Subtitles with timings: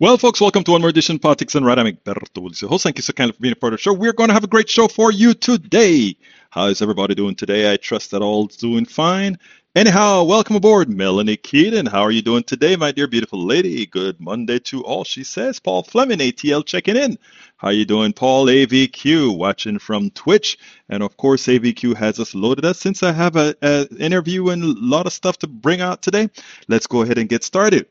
[0.00, 1.78] Well, folks, welcome to one more edition of Politics Done Right.
[1.78, 2.26] I'm Egberto
[2.60, 2.78] your.
[2.78, 3.92] Thank you so kindly for being a part of the show.
[3.92, 6.16] We're going to have a great show for you today.
[6.50, 7.72] How is everybody doing today?
[7.72, 9.38] I trust that all's doing fine.
[9.76, 11.86] Anyhow, welcome aboard, Melanie Keaton.
[11.86, 13.86] How are you doing today, my dear beautiful lady?
[13.86, 15.60] Good Monday to all, she says.
[15.60, 17.16] Paul Fleming, ATL, checking in.
[17.56, 18.46] How you doing, Paul?
[18.46, 20.58] AVQ, watching from Twitch.
[20.88, 22.74] And of course, AVQ has us loaded up.
[22.74, 23.54] Since I have an
[23.96, 26.30] interview and a lot of stuff to bring out today,
[26.66, 27.86] let's go ahead and get started.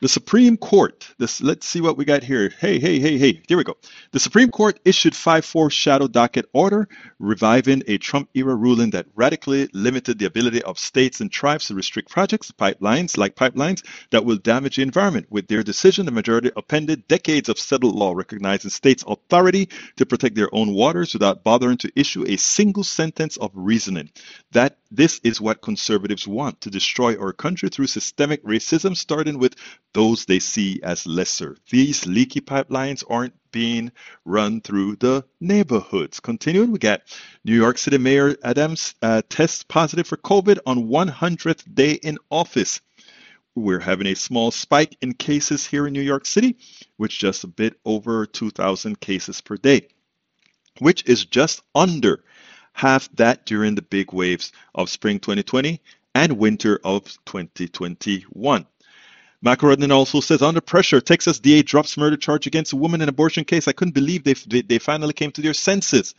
[0.00, 2.48] The Supreme Court, this, let's see what we got here.
[2.58, 3.76] Hey, hey, hey, hey, here we go.
[4.12, 9.68] The Supreme Court issued 5-4 shadow docket order reviving a Trump era ruling that radically
[9.74, 14.38] limited the ability of states and tribes to restrict projects, pipelines, like pipelines, that will
[14.38, 15.26] damage the environment.
[15.28, 20.34] With their decision, the majority appended decades of settled law recognizing states' authority to protect
[20.34, 24.08] their own waters without bothering to issue a single sentence of reasoning.
[24.52, 29.54] That this is what conservatives want to destroy our country through systemic racism, starting with
[29.92, 31.56] those they see as lesser.
[31.70, 33.92] These leaky pipelines aren't being
[34.24, 36.20] run through the neighborhoods.
[36.20, 37.02] Continuing, we got
[37.44, 42.80] New York City Mayor Adams uh, tests positive for COVID on 100th day in office.
[43.54, 46.56] We're having a small spike in cases here in New York City,
[46.96, 49.88] which just a bit over 2,000 cases per day,
[50.78, 52.22] which is just under
[52.72, 55.80] half that during the big waves of spring 2020
[56.14, 58.66] and winter of 2021.
[59.44, 63.44] McElrodden also says, under pressure, Texas DA drops murder charge against a woman in abortion
[63.44, 63.66] case.
[63.66, 66.14] I couldn't believe they, they, they finally came to their senses.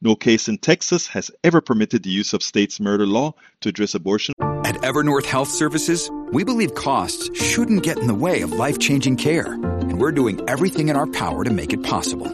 [0.00, 3.94] No case in Texas has ever permitted the use of state's murder law to address
[3.94, 4.34] abortion.
[4.64, 9.16] At Evernorth Health Services, we believe costs shouldn't get in the way of life changing
[9.16, 12.28] care, and we're doing everything in our power to make it possible.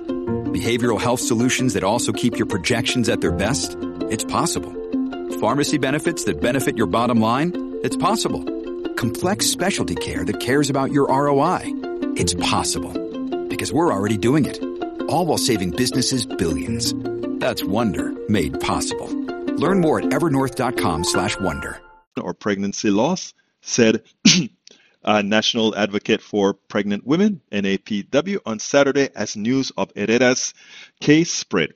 [0.53, 3.77] Behavioral health solutions that also keep your projections at their best?
[4.11, 4.75] It's possible.
[5.41, 7.79] Pharmacy benefits that benefit your bottom line?
[7.83, 8.60] It's possible
[9.01, 11.61] complex specialty care that cares about your ROI.
[12.17, 12.93] It's possible
[13.49, 14.63] because we're already doing it,
[15.09, 16.93] all while saving businesses billions.
[17.41, 19.09] That's Wonder made possible.
[19.57, 21.81] Learn more at evernorth.com/wonder.
[22.21, 23.33] Or pregnancy loss
[23.63, 24.03] said
[25.03, 30.53] a national advocate for pregnant women NAPW on Saturday as news of Herrera's
[31.01, 31.71] case spread.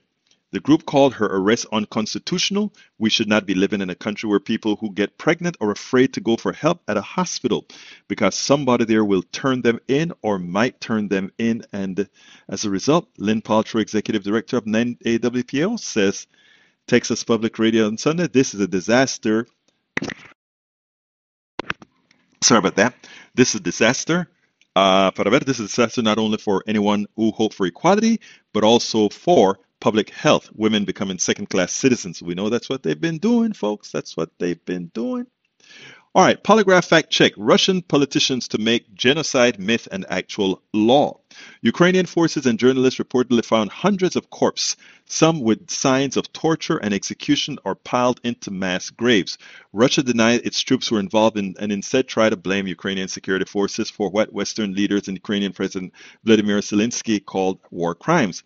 [0.55, 2.73] The group called her arrest unconstitutional.
[2.97, 6.13] We should not be living in a country where people who get pregnant are afraid
[6.13, 7.67] to go for help at a hospital
[8.07, 11.65] because somebody there will turn them in or might turn them in.
[11.73, 12.09] And
[12.49, 16.29] as a result, Lynn Paltrow, executive director of NAWPO, says
[16.87, 19.49] Texas Public Radio on Sunday, this is a disaster.
[22.45, 22.95] Sorry about that.
[23.35, 24.29] This is a disaster.
[24.77, 28.21] Uh, para ver, this is a disaster not only for anyone who hope for equality,
[28.53, 32.23] but also for public health, women becoming second class citizens.
[32.23, 33.93] We know that's what they've been doing, folks.
[33.93, 35.27] That's what they've been doing.
[36.15, 41.21] All right, polygraph fact check Russian politicians to make genocide myth an actual law.
[41.61, 46.95] Ukrainian forces and journalists reportedly found hundreds of corpses, some with signs of torture and
[46.95, 49.37] execution, are piled into mass graves.
[49.75, 53.91] Russia denied its troops were involved in, and instead tried to blame Ukrainian security forces
[53.91, 58.45] for what Western leaders and Ukrainian President Vladimir Zelensky called war crimes.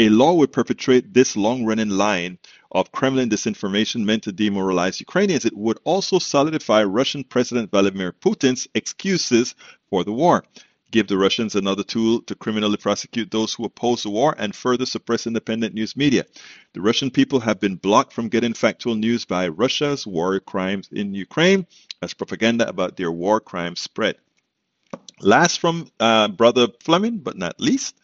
[0.00, 2.38] A law would perpetrate this long running line
[2.70, 5.44] of Kremlin disinformation meant to demoralize Ukrainians.
[5.44, 9.56] It would also solidify Russian President Vladimir Putin's excuses
[9.90, 10.44] for the war,
[10.92, 14.86] give the Russians another tool to criminally prosecute those who oppose the war, and further
[14.86, 16.24] suppress independent news media.
[16.74, 21.12] The Russian people have been blocked from getting factual news by Russia's war crimes in
[21.12, 21.66] Ukraine
[22.02, 24.14] as propaganda about their war crimes spread.
[25.20, 27.97] Last from uh, Brother Fleming, but not least,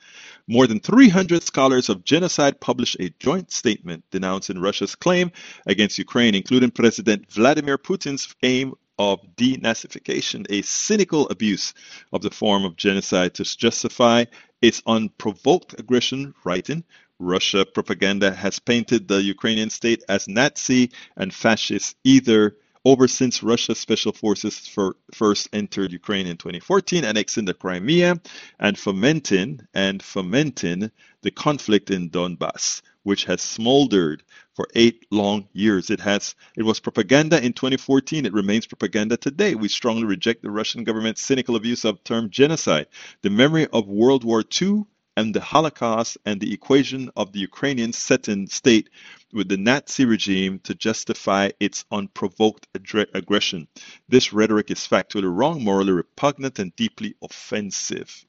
[0.47, 5.33] more than 300 scholars of genocide published a joint statement denouncing Russia's claim
[5.67, 11.75] against Ukraine, including President Vladimir Putin's aim of denazification, a cynical abuse
[12.13, 14.25] of the form of genocide to justify
[14.63, 16.85] its unprovoked aggression, writing,
[17.19, 23.79] Russia propaganda has painted the Ukrainian state as Nazi and fascist either over since Russia's
[23.79, 28.21] special forces for, first entered Ukraine in 2014, annexing the Crimea
[28.61, 30.91] and fomenting and fomenting
[31.23, 34.23] the conflict in Donbass, which has smoldered
[34.55, 35.91] for eight long years.
[35.91, 38.27] It has it was propaganda in 2014.
[38.27, 39.55] It remains propaganda today.
[39.55, 42.87] We strongly reject the Russian government's cynical abuse of the term genocide.
[43.23, 44.85] The memory of World War II
[45.17, 48.91] and the Holocaust and the equation of the Ukrainian set-in state
[49.33, 53.69] with the Nazi regime to justify its unprovoked aggression.
[54.09, 58.25] This rhetoric is factually wrong, morally repugnant, and deeply offensive.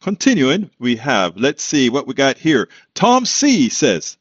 [0.00, 2.68] Continuing, we have, let's see what we got here.
[2.94, 4.18] Tom C says,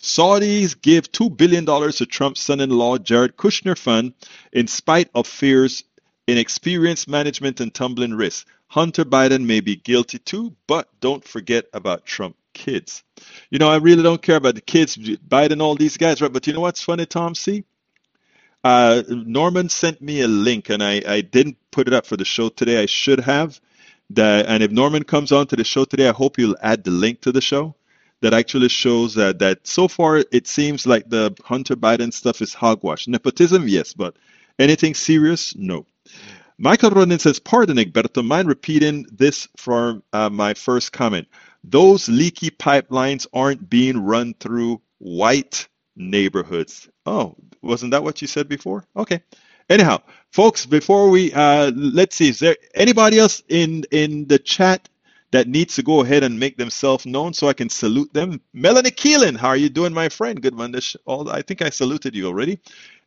[0.00, 4.14] Saudis give $2 billion to Trump's son in law Jared Kushner fund
[4.52, 5.82] in spite of fears
[6.28, 8.48] inexperienced management and tumbling risks.
[8.68, 13.02] Hunter Biden may be guilty too, but don't forget about Trump kids.
[13.50, 16.32] You know, I really don't care about the kids, Biden, all these guys, right?
[16.32, 17.64] But you know what's funny, Tom C?
[18.62, 22.24] Uh, Norman sent me a link, and I, I didn't put it up for the
[22.24, 22.82] show today.
[22.82, 23.60] I should have.
[24.10, 26.90] That, and if Norman comes on to the show today, I hope you'll add the
[26.90, 27.74] link to the show
[28.20, 33.06] that actually shows that so far it seems like the Hunter Biden stuff is hogwash.
[33.06, 34.16] Nepotism, yes, but
[34.58, 35.86] anything serious, no.
[36.58, 41.28] Michael Rodin says, Pardon, Egberto, mind repeating this from uh, my first comment.
[41.62, 46.88] Those leaky pipelines aren't being run through white neighborhoods.
[47.06, 48.84] Oh, wasn't that what you said before?
[48.96, 49.22] Okay.
[49.68, 50.00] Anyhow,
[50.32, 54.88] folks, before we uh, let's see, is there anybody else in in the chat
[55.30, 58.40] that needs to go ahead and make themselves known so I can salute them?
[58.54, 60.40] Melanie Keelan, how are you doing, my friend?
[60.40, 60.74] Good one.
[61.04, 62.58] All I think I saluted you already.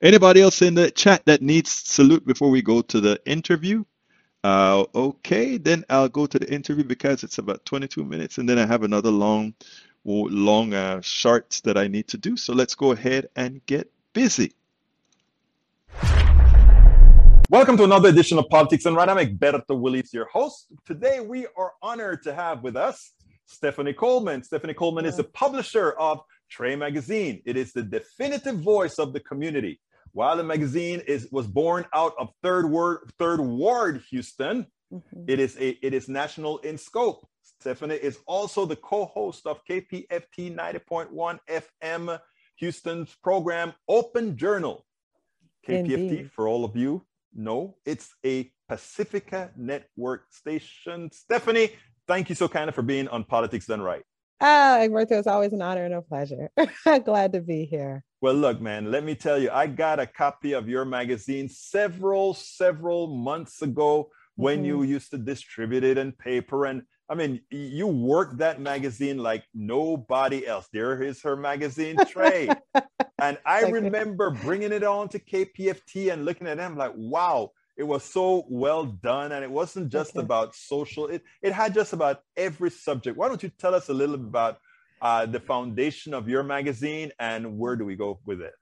[0.04, 3.84] Anybody else in the chat that needs salute before we go to the interview?
[4.44, 8.58] Uh, okay, then I'll go to the interview because it's about 22 minutes, and then
[8.58, 9.54] I have another long,
[10.04, 12.36] long uh, charts that I need to do.
[12.36, 14.56] So let's go ahead and get busy.
[17.52, 19.08] Welcome to another edition of Politics Done Right.
[19.08, 20.74] I'm Egberto Willis, your host.
[20.84, 23.12] Today we are honored to have with us
[23.46, 24.42] Stephanie Coleman.
[24.42, 27.44] Stephanie Coleman is the publisher of Tre Magazine.
[27.46, 29.80] It is the definitive voice of the community.
[30.14, 35.24] While the magazine is was born out of Third Ward, Third Ward, Houston, mm-hmm.
[35.28, 37.28] it is a it is national in scope.
[37.42, 42.20] Stephanie is also the co-host of KPFT 90.1 FM
[42.58, 44.86] Houston's program Open Journal.
[45.68, 46.32] KPFT, Indeed.
[46.32, 51.12] for all of you know, it's a Pacifica Network station.
[51.12, 51.72] Stephanie,
[52.08, 54.04] thank you so kind of for being on Politics Done Right.
[54.44, 56.50] Ah, Egberto, it's always an honor and a pleasure.
[57.06, 58.04] Glad to be here.
[58.22, 62.34] Well, look, man, let me tell you, I got a copy of your magazine several,
[62.34, 64.66] several months ago when mm-hmm.
[64.66, 66.66] you used to distribute it in paper.
[66.66, 70.68] And I mean, you worked that magazine like nobody else.
[70.74, 72.50] There is her magazine Tre.
[73.22, 77.88] and I remember bringing it on to KPFT and looking at them like, wow, it
[77.88, 80.24] was so well done and it wasn't just okay.
[80.24, 83.94] about social it, it had just about every subject why don't you tell us a
[83.94, 84.60] little bit about
[85.02, 88.54] uh, the foundation of your magazine and where do we go with it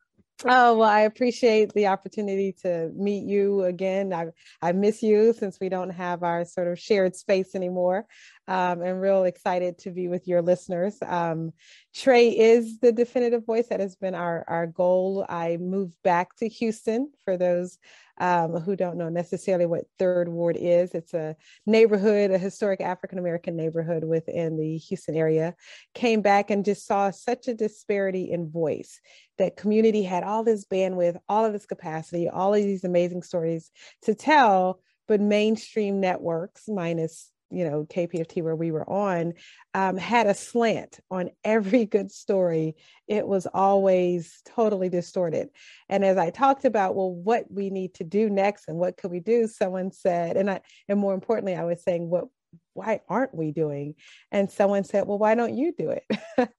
[0.46, 4.14] Oh well, I appreciate the opportunity to meet you again.
[4.14, 4.28] I
[4.62, 8.06] I miss you since we don't have our sort of shared space anymore.
[8.50, 10.98] Um, I'm real excited to be with your listeners.
[11.06, 11.54] Um,
[11.94, 15.24] Tre is the definitive voice that has been our our goal.
[15.30, 17.78] I moved back to Houston for those
[18.18, 20.96] um, who don't know necessarily what Third Ward is.
[20.96, 21.36] It's a
[21.68, 25.54] neighborhood, a historic African American neighborhood within the Houston area.
[25.94, 29.00] Came back and just saw such a disparity in voice.
[29.38, 33.70] That community had all this bandwidth, all of this capacity, all of these amazing stories
[34.02, 39.34] to tell, but mainstream networks, minus you know KPFT where we were on
[39.74, 42.76] um, had a slant on every good story.
[43.08, 45.50] It was always totally distorted.
[45.88, 49.12] And as I talked about, well, what we need to do next and what could
[49.12, 52.26] we do, someone said, and I and more importantly, I was saying, what
[52.74, 53.96] why aren't we doing?
[54.32, 56.50] And someone said, well, why don't you do it?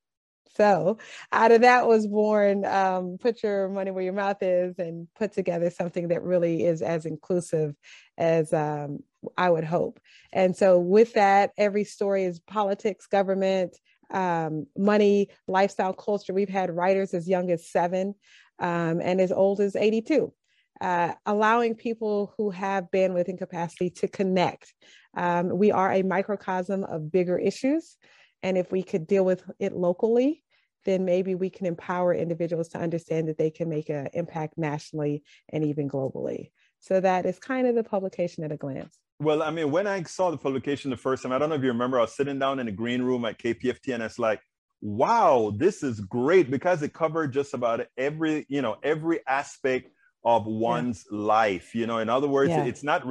[0.56, 0.98] So
[1.32, 5.32] out of that was born um, put your money where your mouth is and put
[5.32, 7.74] together something that really is as inclusive
[8.18, 9.00] as um,
[9.36, 10.00] I would hope.
[10.32, 13.76] And so with that, every story is politics, government,
[14.10, 16.34] um, money, lifestyle, culture.
[16.34, 18.14] We've had writers as young as seven
[18.58, 20.32] um, and as old as 82.
[20.80, 24.72] Uh, allowing people who have bandwidth and capacity to connect.
[25.14, 27.96] Um, we are a microcosm of bigger issues.
[28.42, 30.42] And if we could deal with it locally,
[30.84, 35.22] then maybe we can empower individuals to understand that they can make an impact nationally
[35.50, 36.50] and even globally.
[36.78, 38.98] So that is kind of the publication at a glance.
[39.18, 41.62] Well, I mean, when I saw the publication the first time, I don't know if
[41.62, 44.40] you remember, I was sitting down in the green room at KPFT and it's like,
[44.80, 49.90] wow, this is great because it covered just about every, you know, every aspect
[50.24, 51.18] of one's yeah.
[51.18, 51.98] life you know?
[51.98, 52.64] In other words yeah.
[52.64, 53.06] it's not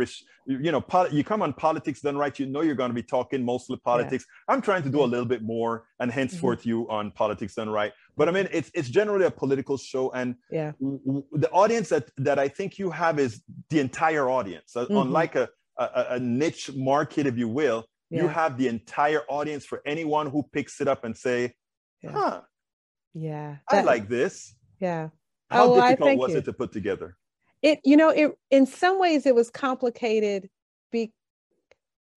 [0.46, 3.04] you know pol- you come on politics done right you know you're going to be
[3.04, 4.25] talking mostly politics.
[4.28, 4.54] Yeah.
[4.54, 6.70] i'm trying to do a little bit more and henceforth mm-hmm.
[6.70, 7.94] you on politics done right?
[8.18, 10.72] But i mean it's it's generally a political show and yeah.
[10.80, 14.74] w- w- the audience that that i think you have is the entire audience.
[14.75, 14.98] Mm-hmm.
[14.98, 19.84] unlike a, a, a niche market if you will you have the entire audience for
[19.86, 21.54] anyone who picks it up and say
[22.04, 22.42] huh.
[23.13, 23.58] Yeah.
[23.68, 24.56] I like this.
[24.80, 25.10] Yeah
[25.50, 26.38] how oh, difficult was you.
[26.38, 27.15] it to put together?
[27.62, 30.50] It, you know, it in some ways it was complicated
[30.91, 31.12] be,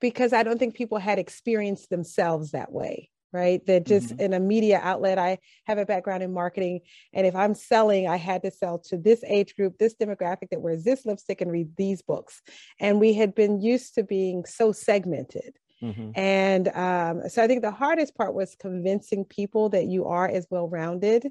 [0.01, 3.11] because I don't think people had experienced themselves that way.
[3.33, 3.65] right?
[3.67, 4.21] That just mm-hmm.
[4.21, 6.81] in a media outlet, I have a background in marketing.
[7.13, 10.61] And if I'm selling, I had to sell to this age group, this demographic that
[10.61, 12.43] wears this lipstick and read these books.
[12.79, 15.57] And we had been used to being so segmented.
[15.83, 16.11] Mm-hmm.
[16.15, 20.47] And um, so I think the hardest part was convincing people that you are as
[20.51, 21.29] well rounded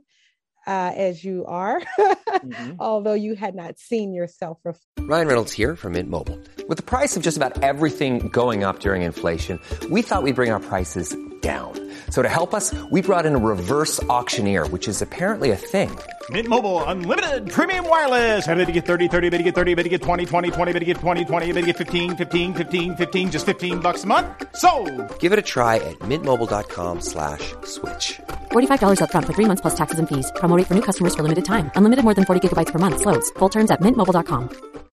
[0.68, 2.74] uh, as you are, mm-hmm.
[2.80, 4.60] although you had not seen yourself.
[4.64, 6.40] Ref- Ryan Reynolds here from Mint Mobile.
[6.68, 10.52] With the price of just about everything going up during inflation, we thought we'd bring
[10.52, 11.74] our prices down.
[12.12, 15.98] So to help us, we brought in a reverse auctioneer, which is apparently a thing.
[16.30, 18.48] Mint Mobile unlimited premium wireless.
[18.48, 20.74] Ready to get 30, 30, bit to get 30, bit to get 20, 20, 20,
[20.74, 24.04] bit to get 20, 20, bit to get 15, 15, 15, 15 just 15 bucks
[24.04, 24.28] a month.
[24.56, 24.70] So,
[25.18, 27.56] Give it a try at mintmobile.com/switch.
[27.66, 28.22] slash
[28.52, 30.32] $45 up front for 3 months plus taxes and fees.
[30.36, 31.72] Promo for new customers for limited time.
[31.76, 33.32] Unlimited more than 40 gigabytes per month slows.
[33.40, 34.50] Full terms at mintmobile.com.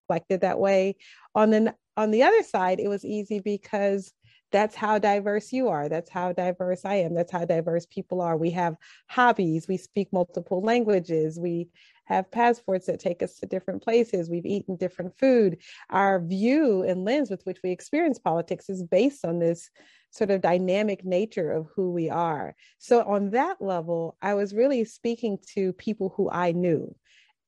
[0.08, 0.96] Like that way.
[1.34, 4.12] On the on the other side, it was easy because
[4.50, 5.88] that's how diverse you are.
[5.88, 7.14] That's how diverse I am.
[7.14, 8.36] That's how diverse people are.
[8.36, 8.76] We have
[9.08, 9.68] hobbies.
[9.68, 11.38] We speak multiple languages.
[11.38, 11.68] We
[12.06, 14.30] have passports that take us to different places.
[14.30, 15.58] We've eaten different food.
[15.90, 19.68] Our view and lens with which we experience politics is based on this
[20.10, 22.56] sort of dynamic nature of who we are.
[22.78, 26.94] So, on that level, I was really speaking to people who I knew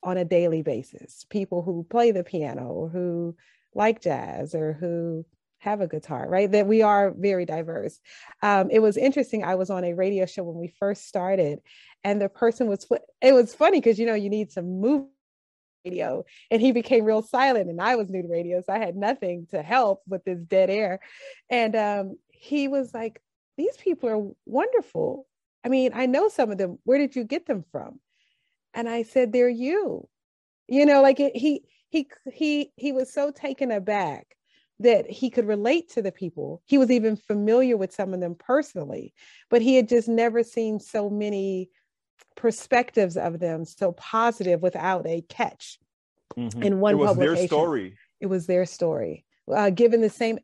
[0.02, 3.36] on a daily basis people who play the piano who
[3.74, 5.26] like jazz or who
[5.60, 6.50] have a guitar, right?
[6.50, 8.00] That we are very diverse.
[8.42, 9.44] Um, it was interesting.
[9.44, 11.60] I was on a radio show when we first started,
[12.02, 12.86] and the person was,
[13.22, 15.06] it was funny because, you know, you need some move
[15.84, 18.96] radio and he became real silent and i was new to radio so i had
[18.96, 21.00] nothing to help with this dead air
[21.48, 23.22] and um, he was like
[23.56, 25.26] these people are wonderful
[25.64, 27.98] i mean i know some of them where did you get them from
[28.74, 30.06] and i said they're you
[30.68, 34.36] you know like it, he he he he was so taken aback
[34.80, 36.62] that he could relate to the people.
[36.64, 39.14] He was even familiar with some of them personally,
[39.50, 41.70] but he had just never seen so many
[42.34, 45.78] perspectives of them so positive without a catch
[46.36, 46.62] mm-hmm.
[46.62, 47.36] in one it was publication.
[47.36, 47.96] Their story.
[48.20, 49.24] It was their story.
[49.52, 50.38] Uh, given the same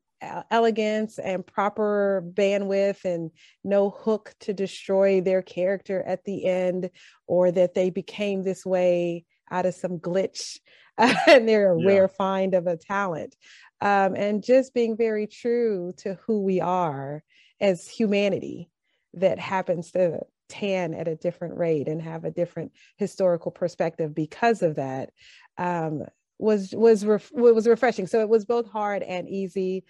[0.50, 3.30] elegance and proper bandwidth and
[3.64, 6.90] no hook to destroy their character at the end
[7.26, 10.58] or that they became this way out of some glitch
[10.98, 11.86] and they're a yeah.
[11.86, 13.36] rare find of a talent
[13.80, 17.22] um, and just being very true to who we are
[17.60, 18.70] as humanity
[19.14, 24.62] that happens to tan at a different rate and have a different historical perspective because
[24.62, 25.10] of that
[25.58, 26.04] um,
[26.38, 28.06] was was ref- was refreshing.
[28.06, 29.84] So it was both hard and easy,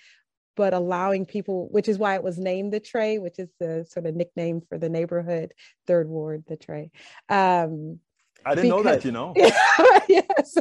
[0.57, 4.07] but allowing people, which is why it was named the Tre, which is the sort
[4.07, 5.52] of nickname for the neighborhood,
[5.87, 6.90] Third Ward, the Tre.
[7.28, 8.00] Um,
[8.45, 9.35] I didn't because, know that, you know.
[10.09, 10.59] yes.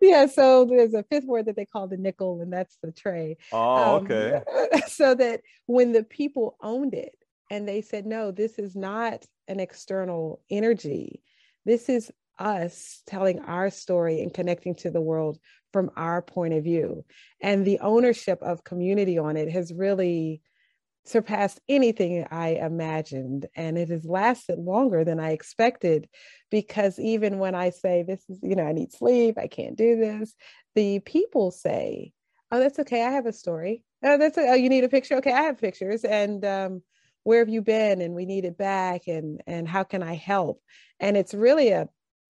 [0.00, 0.26] yeah.
[0.26, 3.36] So there's a Fifth Ward that they call the nickel, and that's the Tre.
[3.52, 4.42] Oh, um, okay.
[4.88, 7.16] So that when the people owned it
[7.50, 11.22] and they said, no, this is not an external energy,
[11.64, 15.38] this is us telling our story and connecting to the world
[15.72, 17.04] from our point of view.
[17.40, 20.40] And the ownership of community on it has really
[21.08, 23.46] surpassed anything I imagined.
[23.54, 26.08] And it has lasted longer than I expected
[26.50, 29.96] because even when I say, This is, you know, I need sleep, I can't do
[29.96, 30.34] this,
[30.74, 32.12] the people say,
[32.50, 33.04] Oh, that's okay.
[33.04, 33.82] I have a story.
[34.02, 35.16] Oh, that's a, oh, you need a picture.
[35.16, 36.04] Okay, I have pictures.
[36.04, 36.82] And um,
[37.24, 38.00] where have you been?
[38.00, 39.06] And we need it back.
[39.06, 40.62] And and how can I help?
[41.00, 41.88] And it's really a,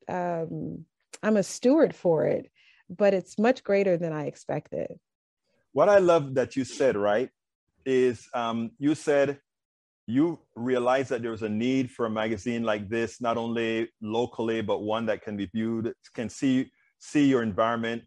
[0.09, 0.85] um,
[1.23, 2.51] I'm a steward for it,
[2.89, 4.99] but it's much greater than I expected.
[5.73, 7.31] What I love that you said, right?
[7.85, 9.39] Is um, you said
[10.07, 14.63] you realized that there was a need for a magazine like this, not only locally,
[14.63, 18.03] but one that can be viewed, can see see your environment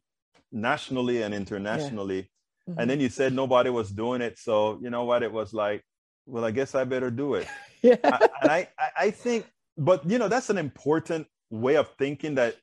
[0.52, 2.16] nationally and internationally.
[2.16, 2.72] Yeah.
[2.72, 2.80] Mm-hmm.
[2.80, 4.40] And then you said nobody was doing it.
[4.40, 5.22] So you know what?
[5.22, 5.84] It was like,
[6.26, 7.48] well, I guess I better do it.
[7.82, 7.98] yeah.
[8.04, 9.46] I, and I, I think,
[9.78, 12.56] but you know, that's an important way of thinking that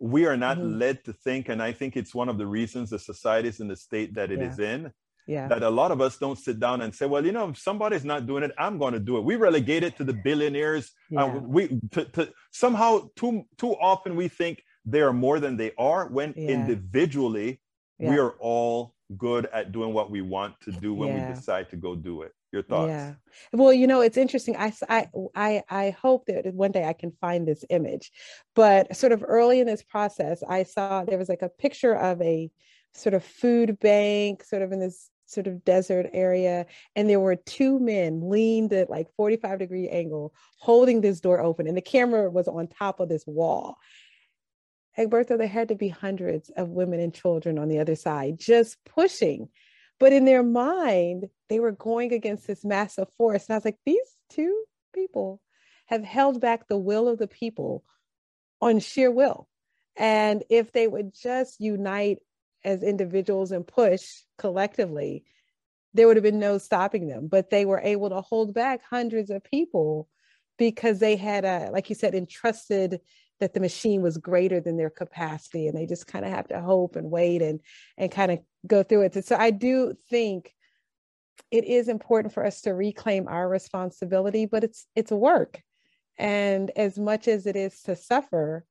[0.00, 0.78] we are not mm-hmm.
[0.78, 1.48] led to think.
[1.48, 4.32] And I think it's one of the reasons the society is in the state that
[4.32, 4.48] it yeah.
[4.48, 4.92] is in
[5.30, 5.46] yeah.
[5.48, 8.04] that a lot of us don't sit down and say, well, you know, if somebody's
[8.04, 9.24] not doing it, I'm going to do it.
[9.24, 10.90] We relegate it to the billionaires.
[11.08, 11.24] Yeah.
[11.24, 15.72] Uh, we to, to, somehow too too often we think they are more than they
[15.78, 16.48] are when yeah.
[16.50, 17.60] individually
[17.98, 21.76] we are all good at doing what we want to do when we decide to
[21.76, 22.32] go do it.
[22.52, 22.88] Your thoughts?
[22.88, 23.14] Yeah.
[23.52, 24.56] Well, you know, it's interesting.
[24.56, 24.72] I,
[25.36, 28.10] I, I hope that one day I can find this image,
[28.56, 32.20] but sort of early in this process, I saw there was like a picture of
[32.20, 32.50] a
[32.94, 36.66] sort of food bank, sort of in this sort of desert area.
[36.96, 41.66] And there were two men leaned at like 45 degree angle, holding this door open.
[41.66, 43.78] And the camera was on top of this wall.
[44.98, 48.76] Egberto, there had to be hundreds of women and children on the other side, just
[48.84, 49.48] pushing,
[49.98, 53.46] But in their mind, they were going against this massive force.
[53.46, 55.40] And I was like, these two people
[55.86, 57.84] have held back the will of the people
[58.60, 59.46] on sheer will.
[59.96, 62.18] And if they would just unite
[62.64, 64.06] as individuals and push
[64.38, 65.24] collectively,
[65.94, 67.28] there would have been no stopping them.
[67.28, 70.08] But they were able to hold back hundreds of people
[70.58, 73.00] because they had a, like you said, entrusted
[73.40, 75.66] that the machine was greater than their capacity.
[75.66, 77.60] And they just kind of have to hope and wait and
[77.96, 79.24] and kind of go through it.
[79.24, 80.54] So I do think
[81.50, 85.62] it is important for us to reclaim our responsibility, but it's it's work.
[86.18, 88.66] And as much as it is to suffer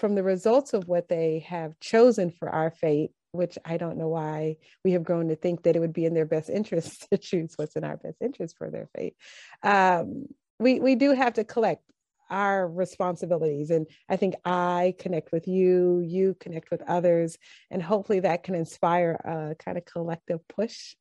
[0.00, 4.08] from the results of what they have chosen for our fate, which I don't know
[4.08, 7.18] why we have grown to think that it would be in their best interest to
[7.18, 9.14] choose what's in our best interest for their fate.
[9.62, 10.24] Um,
[10.58, 11.82] we we do have to collect
[12.30, 17.36] our responsibilities, and I think I connect with you, you connect with others,
[17.70, 20.94] and hopefully that can inspire a kind of collective push.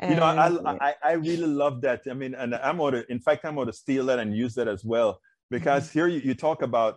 [0.00, 2.02] And, you know, I, I, I really love that.
[2.10, 4.54] I mean, and I'm going to, in fact, I'm going to steal that and use
[4.54, 5.98] that as well because mm-hmm.
[5.98, 6.96] here you, you talk about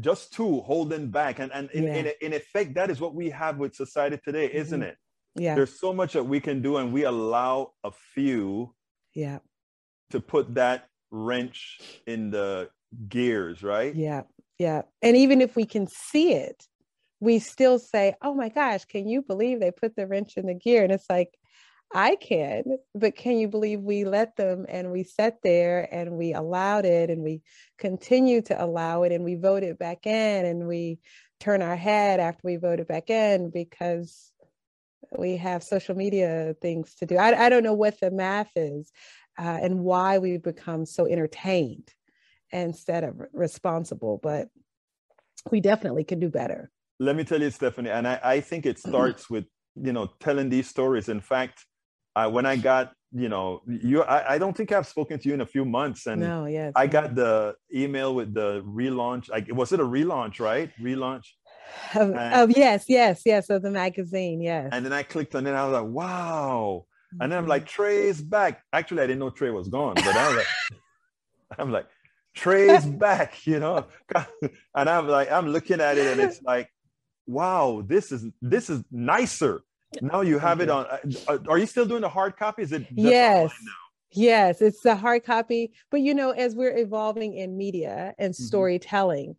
[0.00, 1.38] just two holding back.
[1.38, 1.94] And, and in, yeah.
[1.94, 4.58] in, in, effect that is what we have with society today mm-hmm.
[4.58, 4.96] isn't it?
[5.34, 5.54] Yeah.
[5.54, 8.74] There's so much that we can do and we allow a few
[9.14, 9.38] yeah.
[10.10, 12.70] to put that wrench in the
[13.08, 13.94] gears right?
[13.94, 14.22] Yeah.
[14.58, 14.82] Yeah.
[15.02, 16.64] And even if we can see it
[17.20, 20.54] we still say oh my gosh can you believe they put the wrench in the
[20.54, 20.82] gear?
[20.82, 21.36] And it's like
[21.92, 22.64] I can,
[22.94, 27.08] but can you believe we let them and we sat there and we allowed it
[27.08, 27.40] and we
[27.78, 30.98] continue to allow it and we voted back in and we
[31.40, 34.32] turn our head after we voted back in because
[35.16, 37.16] we have social media things to do.
[37.16, 38.92] I, I don't know what the math is
[39.38, 41.94] uh, and why we become so entertained
[42.50, 44.48] instead of responsible, but
[45.50, 46.70] we definitely can do better.
[47.00, 49.46] Let me tell you, Stephanie, and I, I think it starts with
[49.80, 51.08] you know telling these stories.
[51.08, 51.64] In fact,
[52.18, 55.34] uh, when I got, you know, you, I, I, don't think I've spoken to you
[55.34, 59.30] in a few months, and no, yeah, I got the email with the relaunch.
[59.30, 60.70] Like, was it a relaunch, right?
[60.80, 61.26] Relaunch.
[61.94, 64.70] Of, of yes, yes, yes, of the magazine, yes.
[64.72, 65.52] And then I clicked on it.
[65.52, 66.86] I was like, wow.
[67.20, 67.82] And then I'm like, mm-hmm.
[67.82, 68.62] Tre's back.
[68.72, 70.80] Actually, I didn't know Tre was gone, but I was like,
[71.58, 71.86] I'm like,
[72.34, 73.86] Tre's back, you know.
[74.74, 76.68] and I'm like, I'm looking at it, and it's like,
[77.26, 79.62] wow, this is this is nicer
[80.00, 80.86] now you have it on.
[80.86, 80.98] Uh,
[81.28, 82.62] uh, are you still doing the hard copy?
[82.62, 83.52] Is it yes?
[84.12, 85.72] Yes, it's the hard copy.
[85.90, 88.42] But you know, as we're evolving in media and mm-hmm.
[88.42, 89.36] storytelling,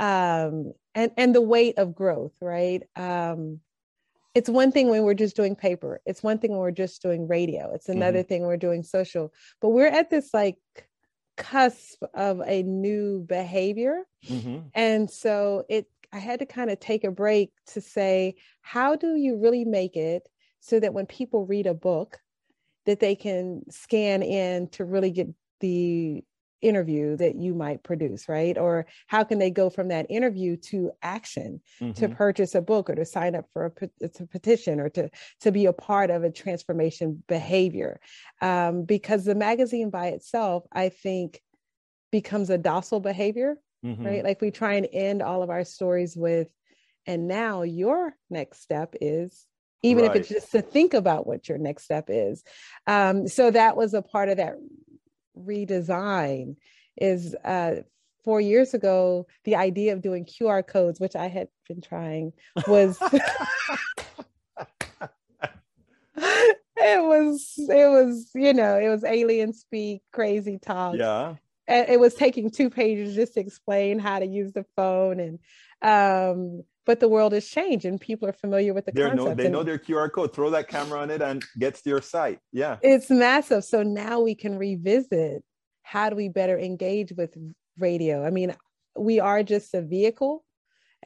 [0.00, 0.48] mm-hmm.
[0.66, 2.82] um, and and the weight of growth, right?
[2.96, 3.60] Um,
[4.34, 6.00] it's one thing when we're just doing paper.
[6.04, 7.72] It's one thing when we're just doing radio.
[7.74, 8.28] It's another mm-hmm.
[8.28, 9.32] thing we're doing social.
[9.62, 10.58] But we're at this like
[11.36, 14.68] cusp of a new behavior, mm-hmm.
[14.74, 19.16] and so it I had to kind of take a break to say, how do
[19.16, 20.28] you really make it
[20.60, 22.18] so that when people read a book,
[22.86, 25.28] that they can scan in to really get
[25.60, 26.24] the
[26.62, 28.56] interview that you might produce, right?
[28.56, 31.92] Or how can they go from that interview to action mm-hmm.
[31.92, 35.52] to purchase a book or to sign up for a, to petition or to, to
[35.52, 38.00] be a part of a transformation behavior?
[38.40, 41.42] Um, because the magazine by itself, I think,
[42.10, 43.56] becomes a docile behavior
[43.86, 44.04] mm-hmm.
[44.04, 44.24] right?
[44.24, 46.50] Like we try and end all of our stories with,
[47.06, 49.46] and now your next step is,
[49.82, 50.16] even right.
[50.16, 52.42] if it's just to think about what your next step is.
[52.86, 54.56] Um, so that was a part of that
[55.38, 56.56] redesign
[56.96, 57.76] is uh,
[58.24, 62.32] four years ago, the idea of doing QR codes, which I had been trying,
[62.66, 62.98] was
[66.76, 70.96] it was it was you know it was alien speak, crazy talk.
[70.96, 71.36] Yeah
[71.68, 75.38] it was taking two pages just to explain how to use the phone and
[75.82, 79.36] um, but the world has changed and people are familiar with the They're concept.
[79.38, 80.32] They know their QR code.
[80.32, 82.38] Throw that camera on it and gets to your site.
[82.52, 82.76] Yeah.
[82.80, 83.64] It's massive.
[83.64, 85.42] So now we can revisit
[85.82, 87.36] how do we better engage with
[87.78, 88.24] radio?
[88.24, 88.54] I mean,
[88.96, 90.44] we are just a vehicle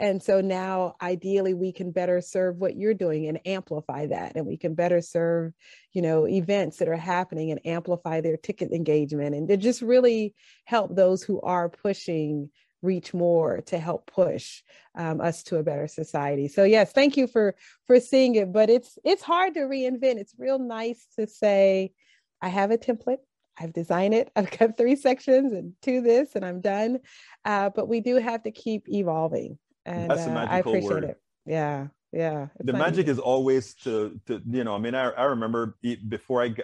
[0.00, 4.32] and so now ideally we can better serve what you're doing and amplify that.
[4.34, 5.52] And we can better serve,
[5.92, 10.34] you know, events that are happening and amplify their ticket engagement and to just really
[10.64, 12.48] help those who are pushing
[12.82, 14.62] reach more to help push
[14.94, 17.54] um, us to a better society so yes thank you for
[17.86, 21.92] for seeing it but it's it's hard to reinvent it's real nice to say
[22.40, 23.18] i have a template
[23.58, 24.30] I've designed it.
[24.36, 27.00] I've got three sections and two this, and I'm done.
[27.44, 31.04] Uh, but we do have to keep evolving and That's uh, I appreciate word.
[31.04, 31.20] it.
[31.46, 32.48] Yeah, yeah.
[32.58, 34.74] The magic is always to, to you know.
[34.74, 35.76] I mean, I, I remember
[36.08, 36.54] before I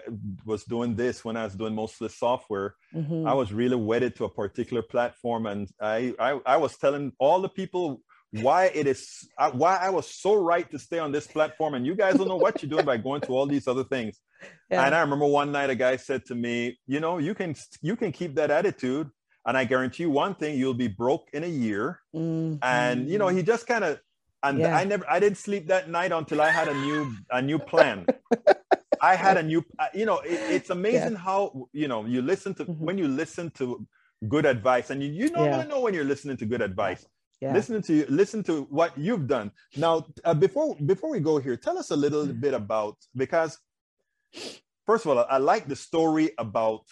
[0.44, 3.26] was doing this, when I was doing most of the software, mm-hmm.
[3.26, 7.40] I was really wedded to a particular platform, and I, I I was telling all
[7.40, 8.02] the people
[8.32, 11.86] why it is uh, why I was so right to stay on this platform, and
[11.86, 14.20] you guys don't know what you're doing by going to all these other things.
[14.68, 14.84] Yeah.
[14.84, 17.96] And I remember one night a guy said to me, "You know, you can you
[17.96, 19.08] can keep that attitude,
[19.46, 22.56] and I guarantee you one thing: you'll be broke in a year." Mm-hmm.
[22.62, 24.00] And you know, he just kind of
[24.42, 24.76] and yeah.
[24.76, 28.06] I never I didn't sleep that night until I had a new a new plan.
[29.02, 31.18] I had a new, uh, you know, it, it's amazing yeah.
[31.18, 32.84] how you know you listen to mm-hmm.
[32.84, 33.86] when you listen to
[34.28, 35.64] good advice, and you you know yeah.
[35.64, 37.06] know when you're listening to good advice.
[37.40, 37.52] Yeah.
[37.52, 40.06] Listening to you, listen to what you've done now.
[40.24, 42.40] Uh, before before we go here, tell us a little mm-hmm.
[42.40, 43.58] bit about because
[44.86, 46.84] first of all, I like the story about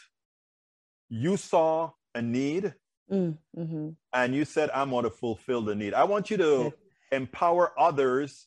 [1.09, 2.75] you saw a need
[3.11, 3.89] mm, mm-hmm.
[4.13, 5.95] and you said, I'm going to fulfill the need.
[5.95, 6.73] I want you to
[7.13, 8.47] empower others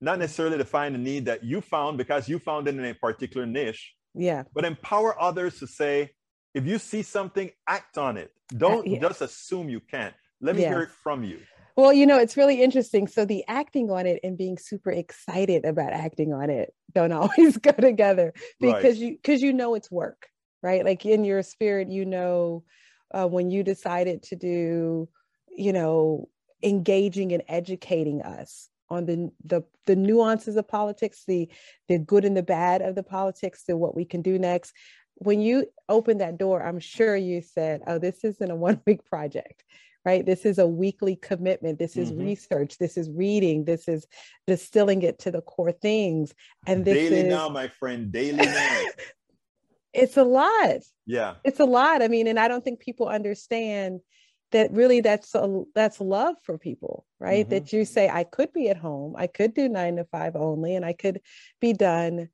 [0.00, 2.94] not necessarily to find a need that you found because you found it in a
[2.94, 3.94] particular niche.
[4.14, 4.44] Yeah.
[4.54, 6.10] But empower others to say,
[6.54, 8.30] if you see something, act on it.
[8.56, 9.00] Don't uh, yeah.
[9.00, 10.14] just assume you can't.
[10.40, 10.68] Let me yeah.
[10.70, 11.40] hear it from you.
[11.76, 13.06] Well, you know, it's really interesting.
[13.06, 17.56] So the acting on it and being super excited about acting on it don't always
[17.58, 18.96] go together because right.
[18.96, 20.26] you because you know it's work,
[20.62, 20.84] right?
[20.84, 22.64] Like in your spirit, you know,
[23.12, 25.08] uh, when you decided to do,
[25.56, 26.28] you know,
[26.62, 31.48] engaging and educating us on the, the the nuances of politics, the
[31.88, 34.72] the good and the bad of the politics, to what we can do next.
[35.16, 39.04] When you opened that door, I'm sure you said, "Oh, this isn't a one week
[39.04, 39.64] project."
[40.04, 40.24] Right?
[40.24, 41.78] This is a weekly commitment.
[41.78, 42.24] This is mm-hmm.
[42.24, 42.78] research.
[42.78, 43.64] This is reading.
[43.64, 44.06] This is
[44.46, 46.32] distilling it to the core things.
[46.66, 48.84] And this daily is now, my friend, daily now.
[49.92, 50.80] it's a lot.
[51.06, 51.34] Yeah.
[51.44, 52.02] It's a lot.
[52.02, 54.00] I mean, and I don't think people understand
[54.50, 57.50] that really that's a, that's love for people right mm-hmm.
[57.50, 60.74] that you say i could be at home i could do nine to five only
[60.74, 61.20] and i could
[61.60, 62.28] be done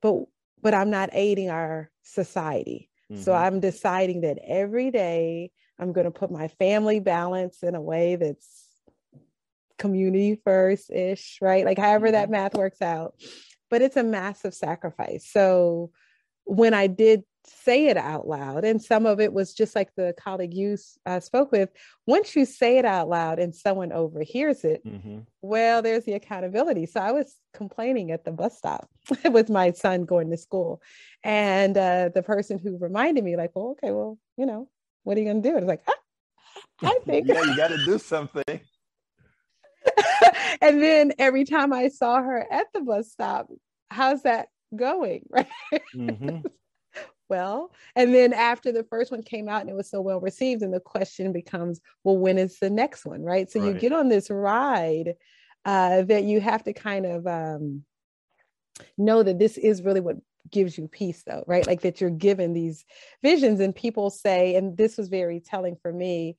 [0.00, 0.22] but
[0.60, 3.20] but i'm not aiding our society mm-hmm.
[3.20, 7.80] so i'm deciding that every day i'm going to put my family balance in a
[7.80, 8.68] way that's
[9.78, 12.12] community first ish right like however mm-hmm.
[12.12, 13.14] that math works out
[13.68, 15.90] but it's a massive sacrifice so
[16.44, 18.64] when i did say it out loud.
[18.64, 20.76] And some of it was just like the colleague you
[21.06, 21.70] uh, spoke with.
[22.06, 25.20] Once you say it out loud and someone overhears it, mm-hmm.
[25.40, 26.86] well, there's the accountability.
[26.86, 28.88] So I was complaining at the bus stop
[29.24, 30.80] with my son going to school.
[31.24, 34.68] And uh, the person who reminded me, like, well, okay, well, you know,
[35.04, 35.56] what are you going to do?
[35.56, 35.94] And I was like, ah,
[36.82, 37.28] I think.
[37.28, 38.44] yeah, you got to do something.
[40.60, 43.48] and then every time I saw her at the bus stop,
[43.90, 45.26] how's that going?
[45.30, 45.48] Right.
[45.94, 46.46] Mm-hmm
[47.32, 47.72] well.
[47.96, 50.72] And then after the first one came out and it was so well received, and
[50.72, 53.22] the question becomes, well, when is the next one?
[53.22, 53.50] Right.
[53.50, 53.68] So right.
[53.68, 55.14] you get on this ride
[55.64, 57.84] uh, that you have to kind of um,
[58.98, 60.16] know that this is really what
[60.50, 62.84] gives you peace though right like that you're given these
[63.22, 66.36] visions and people say and this was very telling for me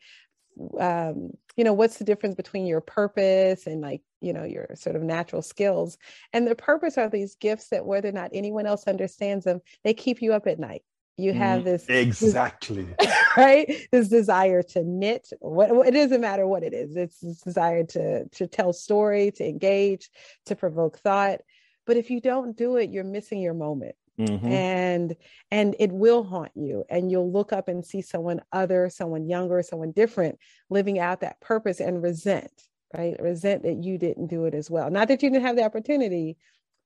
[0.79, 4.95] um, you know what's the difference between your purpose and like you know your sort
[4.95, 5.97] of natural skills?
[6.31, 9.93] And the purpose are these gifts that whether or not anyone else understands them they
[9.93, 10.83] keep you up at night.
[11.15, 12.87] You have mm, this exactly.
[13.37, 13.87] right?
[13.91, 15.29] This desire to knit.
[15.39, 16.95] What it doesn't matter what it is.
[16.95, 20.09] It's this desire to to tell story to engage
[20.45, 21.41] to provoke thought.
[21.85, 24.45] But if you don't do it you're missing your moment Mm-hmm.
[24.45, 25.15] and
[25.49, 29.63] and it will haunt you and you'll look up and see someone other someone younger
[29.63, 30.37] someone different
[30.69, 32.51] living out that purpose and resent
[32.95, 33.19] right?
[33.19, 34.91] Resent that you didn't do it as well.
[34.91, 36.37] Not that you didn't have the opportunity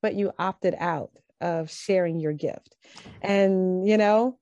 [0.02, 1.12] but you opted out
[1.42, 2.76] of sharing your gift.
[3.22, 4.40] And you know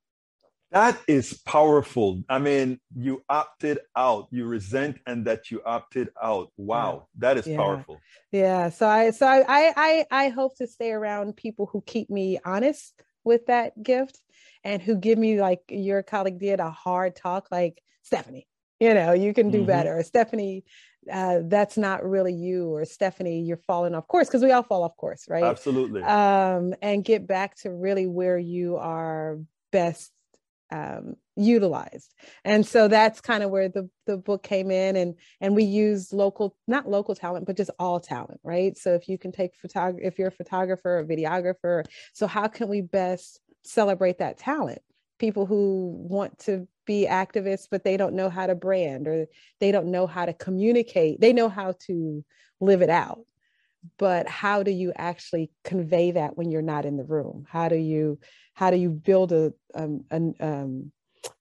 [0.75, 2.21] that is powerful.
[2.27, 6.51] I mean, you opted out, you resent and that you opted out.
[6.57, 7.19] Wow, yeah.
[7.19, 7.55] that is yeah.
[7.55, 8.01] powerful.
[8.33, 8.69] Yeah.
[8.69, 12.93] So I so I I I hope to stay around people who keep me honest
[13.23, 14.19] with that gift
[14.65, 18.45] and who give me like your colleague did a hard talk like Stephanie,
[18.81, 19.67] you know, you can do mm-hmm.
[19.67, 19.97] better.
[19.97, 20.65] Or Stephanie,
[21.09, 24.83] uh, that's not really you or Stephanie, you're falling off course because we all fall
[24.83, 25.45] off course, right?
[25.45, 26.03] Absolutely.
[26.03, 29.39] Um, and get back to really where you are
[29.71, 30.11] best
[30.71, 32.13] um, utilized.
[32.43, 36.13] And so that's kind of where the, the book came in and and we use
[36.13, 38.77] local not local talent but just all talent right?
[38.77, 42.67] So if you can take photography if you're a photographer or videographer so how can
[42.67, 44.79] we best celebrate that talent?
[45.19, 49.27] People who want to be activists but they don't know how to brand or
[49.59, 51.19] they don't know how to communicate.
[51.19, 52.23] They know how to
[52.59, 53.19] live it out
[53.97, 57.45] but how do you actually convey that when you're not in the room?
[57.49, 58.19] How do you
[58.53, 60.91] how do you build a um, an, um,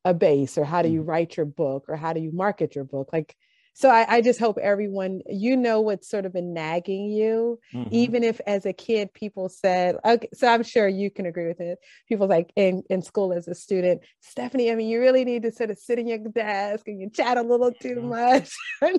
[0.05, 1.11] a base or how do you mm-hmm.
[1.11, 3.11] write your book or how do you market your book?
[3.13, 3.37] Like
[3.77, 7.89] so I, I, just hope everyone you know what's sort of been nagging you mm-hmm.
[7.91, 11.61] even if as a kid people said okay so i'm sure you can agree with
[11.61, 11.79] it.
[12.09, 15.53] People like in, in school as a student stephanie i mean you really need to
[15.53, 18.51] sort of sit in your desk and you chat a little too much.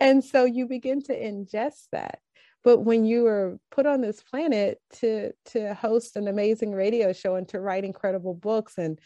[0.00, 2.20] And so you begin to ingest that
[2.64, 7.34] but when you were put on this planet to to host an amazing radio show
[7.34, 8.98] and to write incredible books and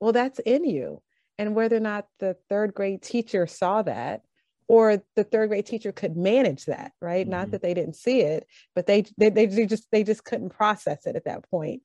[0.00, 1.02] well that's in you.
[1.38, 4.22] And whether or not the third grade teacher saw that
[4.68, 7.24] or the third grade teacher could manage that right?
[7.24, 7.30] Mm-hmm.
[7.30, 11.06] not that they didn't see it but they, they they just they just couldn't process
[11.06, 11.82] it at that point.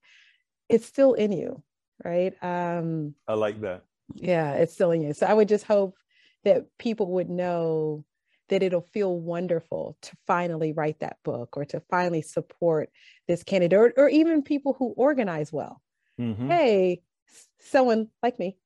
[0.68, 1.62] It's still in you
[2.04, 2.34] right?
[2.42, 3.84] Um i like that.
[4.14, 5.14] yeah it's still in you.
[5.14, 5.96] So i would just hope
[6.44, 8.04] that people would know
[8.48, 12.90] that it'll feel wonderful to finally write that book or to finally support
[13.28, 15.80] this candidate or, or even people who organize well
[16.20, 16.48] mm-hmm.
[16.48, 17.02] hey
[17.60, 18.56] someone like me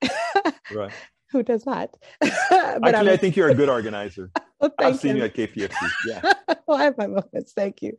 [0.73, 0.93] right
[1.31, 1.91] who does not.
[2.23, 4.31] Actually, I think you're a good organizer.
[4.61, 5.23] well, I've seen you.
[5.23, 5.91] you at KPFT.
[6.07, 6.33] Yeah.
[6.67, 7.53] well, I have my moments.
[7.53, 7.97] Thank you.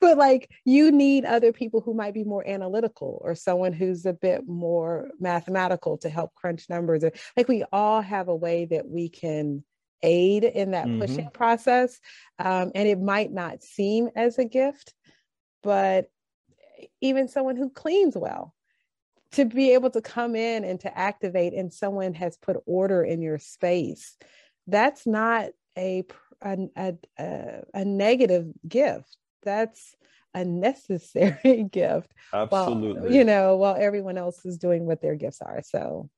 [0.00, 4.12] but like, you need other people who might be more analytical or someone who's a
[4.12, 7.02] bit more mathematical to help crunch numbers.
[7.02, 9.64] Or, like, we all have a way that we can
[10.02, 11.00] aid in that mm-hmm.
[11.00, 12.00] pushing process.
[12.38, 14.94] Um, and it might not seem as a gift,
[15.62, 16.10] but
[17.00, 18.54] even someone who cleans well
[19.32, 23.22] to be able to come in and to activate and someone has put order in
[23.22, 24.16] your space
[24.66, 26.04] that's not a
[26.42, 29.94] a, a, a negative gift that's
[30.34, 35.40] a necessary gift absolutely while, you know while everyone else is doing what their gifts
[35.42, 36.08] are so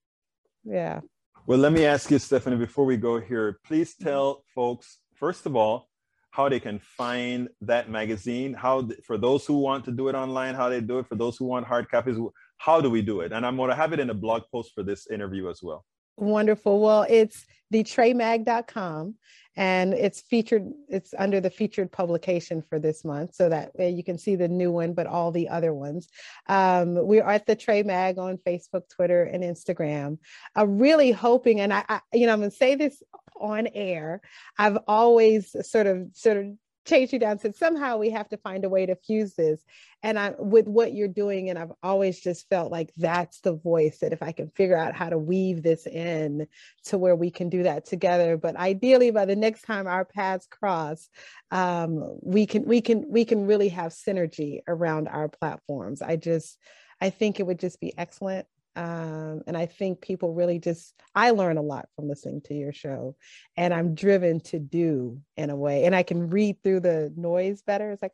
[0.65, 1.01] yeah
[1.47, 5.57] well let me ask you stephanie before we go here please tell folks first of
[5.57, 5.89] all
[6.31, 10.55] how they can find that magazine how for those who want to do it online
[10.55, 12.17] how they do it for those who want hard copies
[12.65, 13.33] how do we do it?
[13.33, 15.85] And I'm going to have it in a blog post for this interview as well.
[16.23, 16.81] Wonderful.
[16.81, 19.17] Well, it's thetremag.com
[19.57, 23.35] and it's featured, it's under the featured publication for this month.
[23.35, 26.07] So that way you can see the new one, but all the other ones.
[26.49, 30.19] Um, we're at the Tre Mag on Facebook, Twitter, and Instagram.
[30.55, 33.03] I'm really hoping, and I, I you know, I'm going to say this
[33.41, 34.21] on air.
[34.57, 36.47] I've always sort of, sort of
[36.85, 37.39] chase you down.
[37.39, 39.65] Said somehow we have to find a way to fuse this.
[40.03, 43.99] And i with what you're doing and i've always just felt like that's the voice
[43.99, 46.49] that if i can figure out how to weave this in
[46.87, 48.37] to where we can do that together.
[48.37, 51.09] But ideally by the next time our paths cross
[51.51, 56.03] um, we can we can we can really have synergy around our platforms.
[56.03, 56.59] I just
[57.01, 61.31] i think it would just be excellent um, and I think people really just, I
[61.31, 63.17] learn a lot from listening to your show
[63.57, 65.85] and I'm driven to do in a way.
[65.85, 67.91] And I can read through the noise better.
[67.91, 68.13] It's like,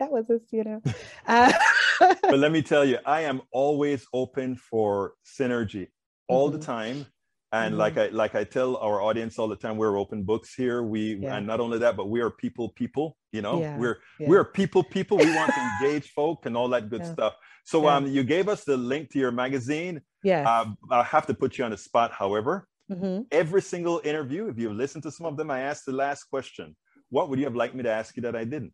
[0.00, 0.82] that was this, you know.
[1.24, 1.52] Uh,
[2.00, 5.88] but let me tell you, I am always open for synergy
[6.28, 6.58] all mm-hmm.
[6.58, 7.06] the time.
[7.52, 7.80] And mm-hmm.
[7.80, 10.82] like I like I tell our audience all the time, we're open books here.
[10.82, 11.36] We yeah.
[11.36, 13.16] and not only that, but we are people people.
[13.30, 13.76] You know, yeah.
[13.76, 14.28] we're yeah.
[14.28, 15.18] we're people people.
[15.18, 17.34] We want to engage folk and all that good stuff.
[17.64, 17.96] So yeah.
[17.96, 20.00] um, you gave us the link to your magazine.
[20.22, 20.48] Yeah.
[20.48, 22.12] Uh, I have to put you on the spot.
[22.12, 23.22] However, mm-hmm.
[23.30, 26.76] every single interview, if you've listened to some of them, I asked the last question.
[27.10, 28.72] What would you have liked me to ask you that I didn't?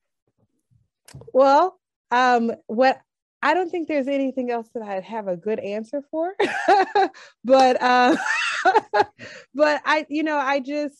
[1.32, 1.78] Well,
[2.10, 3.00] um, what
[3.42, 6.34] I don't think there's anything else that I'd have a good answer for,
[7.44, 8.16] but uh,
[9.54, 10.96] but I, you know, I just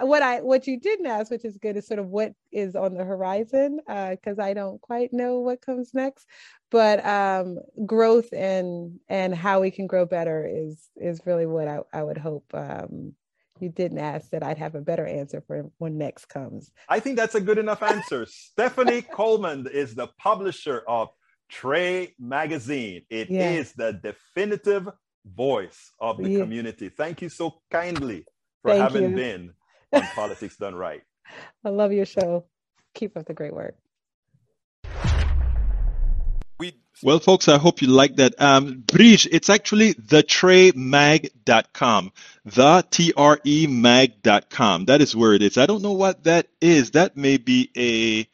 [0.00, 2.94] what I what you didn't ask, which is good, is sort of what is on
[2.94, 6.26] the horizon, because uh, I don't quite know what comes next.
[6.70, 11.80] But um, growth and and how we can grow better is is really what I,
[11.92, 12.44] I would hope.
[12.52, 13.14] Um,
[13.60, 16.70] you didn't ask that I'd have a better answer for when next comes.
[16.88, 18.26] I think that's a good enough answer.
[18.30, 21.08] Stephanie Coleman is the publisher of
[21.48, 23.02] Tre Magazine.
[23.10, 23.50] It yeah.
[23.50, 24.88] is the definitive
[25.24, 26.40] voice of the yeah.
[26.40, 26.88] community.
[26.88, 28.24] Thank you so kindly
[28.62, 29.16] for Thank having you.
[29.16, 29.52] been
[29.92, 31.02] on Politics Done Right.
[31.64, 32.46] I love your show.
[32.94, 33.76] Keep up the great work.
[36.58, 38.40] We, well, folks, I hope you like that.
[38.40, 42.12] Um, Bridge, it's actually thetremag.com.
[42.44, 44.86] The T-R-E mag.com.
[44.86, 45.56] That is where it is.
[45.58, 46.90] I don't know what that is.
[46.92, 48.28] That may be a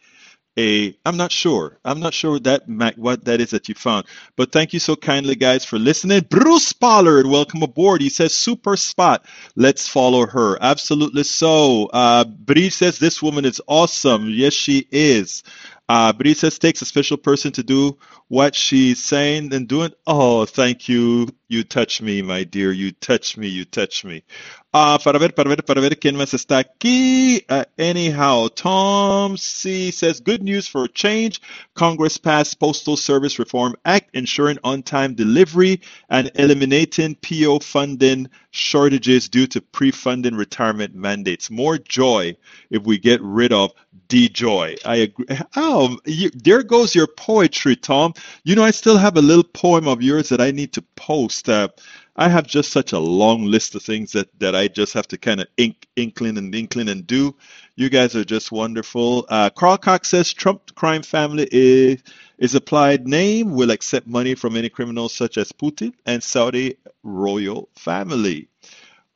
[0.56, 4.06] a i'm not sure i'm not sure that what that is that you found
[4.36, 8.76] but thank you so kindly guys for listening bruce pollard welcome aboard he says super
[8.76, 12.24] spot let's follow her absolutely so uh
[12.70, 15.42] says this woman is awesome yes she is
[15.88, 19.92] uh, but he says takes a special person to do what she's saying and doing.
[20.06, 21.28] Oh, thank you.
[21.46, 22.72] You touch me, my dear.
[22.72, 23.48] You touch me.
[23.48, 24.24] You touch me.
[24.72, 27.44] Uh, para ver, para ver, para ver quién más está aquí.
[27.48, 31.40] Uh, anyhow, Tom C says good news for a change.
[31.74, 39.46] Congress passed Postal Service Reform Act ensuring on-time delivery and eliminating PO funding shortages due
[39.48, 41.50] to pre-funding retirement mandates.
[41.50, 42.36] More joy
[42.70, 43.72] if we get rid of
[44.08, 44.78] DeJoy.
[44.84, 45.26] I agree.
[45.56, 48.14] Oh, you, there goes your poetry, Tom.
[48.44, 51.48] You know, I still have a little poem of yours that I need to post.
[51.48, 51.68] Uh,
[52.16, 55.18] I have just such a long list of things that, that I just have to
[55.18, 57.34] kind of ink, inkling and inkling and do.
[57.74, 59.26] You guys are just wonderful.
[59.28, 62.02] Uh, Carl Cox says Trump crime family is,
[62.38, 67.68] is applied name will accept money from any criminals such as Putin and Saudi royal
[67.74, 68.48] family.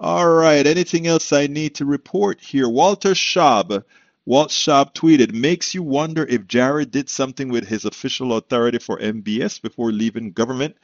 [0.01, 0.67] All right.
[0.67, 2.69] Anything else I need to report here?
[2.69, 3.85] Walter Shaub.
[4.27, 8.99] Walt Shaub tweeted, makes you wonder if Jared did something with his official authority for
[8.99, 10.77] MBS before leaving government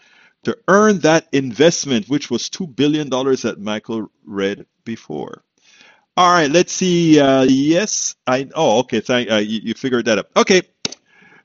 [0.44, 5.42] to earn that investment, which was $2 billion that Michael read before.
[6.16, 7.18] All right, let's see.
[7.18, 8.48] Uh, yes, I.
[8.54, 9.00] Oh, okay.
[9.00, 9.74] Thank uh, you, you.
[9.74, 10.30] Figured that out.
[10.36, 10.62] Okay.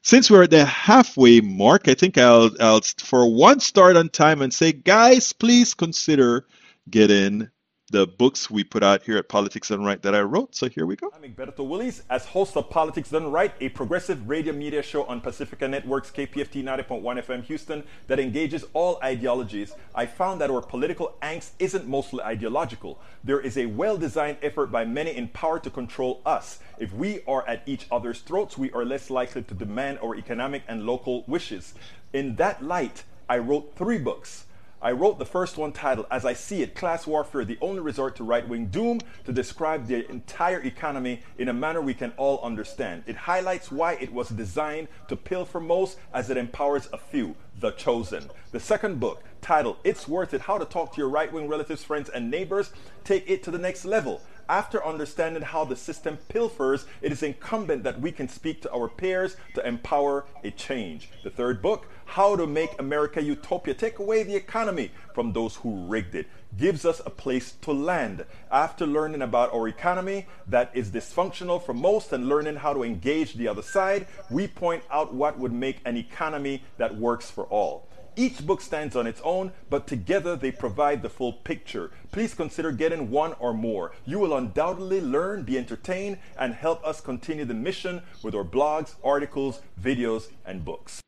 [0.04, 4.42] Since we're at the halfway mark, I think I'll, I'll for one start on time
[4.42, 6.46] and say, guys, please consider
[6.90, 7.50] getting
[7.90, 10.56] the books we put out here at Politics Done Right that I wrote.
[10.56, 11.12] So here we go.
[11.16, 15.22] I'm Egberto Willies, as host of Politics Done Right, a progressive radio media show on
[15.22, 19.74] Pacifica Network's KPFT 90.1 FM Houston that engages all ideologies.
[19.96, 23.00] I found that our political angst isn't mostly ideological.
[23.24, 26.60] There is a well designed effort by many in power to control us.
[26.78, 30.62] If we are at each other's throats, we are less likely to demand our economic
[30.68, 31.74] and local wishes.
[32.14, 34.46] In that light, I wrote three books.
[34.82, 38.16] I wrote the first one titled, As I See It Class Warfare, the Only Resort
[38.16, 42.40] to Right Wing Doom, to describe the entire economy in a manner we can all
[42.42, 43.04] understand.
[43.06, 47.72] It highlights why it was designed to pilfer most as it empowers a few, the
[47.72, 48.30] chosen.
[48.54, 51.84] The second book, titled It's Worth It How to Talk to Your Right Wing Relatives,
[51.84, 52.72] Friends, and Neighbors,
[53.04, 54.22] take it to the next level.
[54.50, 58.88] After understanding how the system pilfers, it is incumbent that we can speak to our
[58.88, 61.12] peers to empower a change.
[61.24, 65.86] The third book, How to Make America Utopia, take away the economy from those who
[65.86, 66.26] rigged it,
[66.58, 68.26] gives us a place to land.
[68.52, 73.36] After learning about our economy that is dysfunctional for most and learning how to engage
[73.36, 77.89] the other side, we point out what would make an economy that works for all.
[78.20, 81.92] Each book stands on its own, but together they provide the full picture.
[82.12, 83.94] Please consider getting one or more.
[84.06, 88.96] You will undoubtedly learn, be entertained, and help us continue the mission with our blogs,
[89.06, 91.02] articles, videos, and books.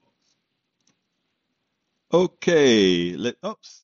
[2.14, 3.84] Okay, let oops.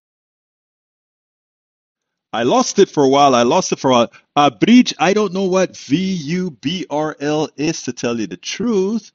[2.32, 3.36] I lost it for a while.
[3.36, 4.12] I lost it for a while.
[4.38, 8.28] Uh, Bridge, I don't know what V U B R L is to tell you
[8.28, 9.12] the truth.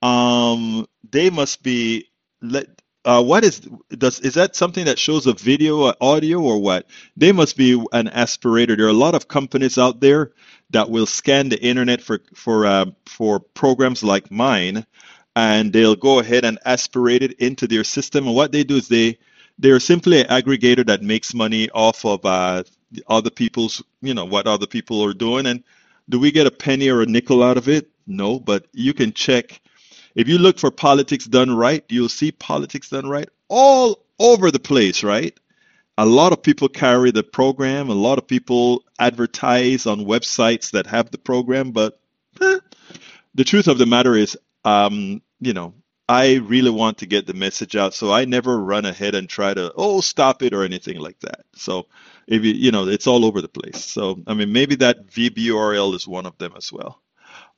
[0.00, 2.08] Um, they must be
[2.40, 3.60] let uh, what is
[3.90, 6.86] does is that something that shows a video, uh, audio, or what?
[7.16, 8.76] They must be an aspirator.
[8.76, 10.32] There are a lot of companies out there
[10.70, 14.86] that will scan the internet for for uh, for programs like mine,
[15.34, 18.26] and they'll go ahead and aspirate it into their system.
[18.26, 19.18] And what they do is they
[19.58, 22.62] they're simply an aggregator that makes money off of uh,
[23.08, 25.46] other people's, you know, what other people are doing.
[25.46, 25.64] And
[26.08, 27.88] do we get a penny or a nickel out of it?
[28.06, 29.60] No, but you can check
[30.14, 34.58] if you look for politics done right, you'll see politics done right all over the
[34.58, 35.38] place, right?
[35.98, 37.90] A lot of people carry the program.
[37.90, 42.00] A lot of people advertise on websites that have the program, but
[42.40, 42.60] eh,
[43.34, 45.74] the truth of the matter is, um, you know,
[46.08, 49.54] I really want to get the message out, so I never run ahead and try
[49.54, 51.44] to oh stop it or anything like that.
[51.54, 51.86] So
[52.26, 53.84] if you you know, it's all over the place.
[53.84, 57.00] So I mean, maybe that VBURL is one of them as well.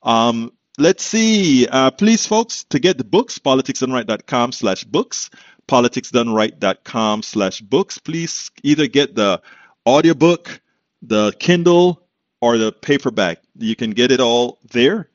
[0.02, 1.66] Um, let's see.
[1.66, 5.30] Uh, please, folks, to get the books, politicsdoneright.com slash books,
[5.68, 7.98] politicsdoneright.com slash books.
[7.98, 9.40] Please either get the
[9.86, 10.60] audiobook,
[11.02, 12.04] the Kindle,
[12.40, 13.38] or the paperback.
[13.56, 15.08] You can get it all there.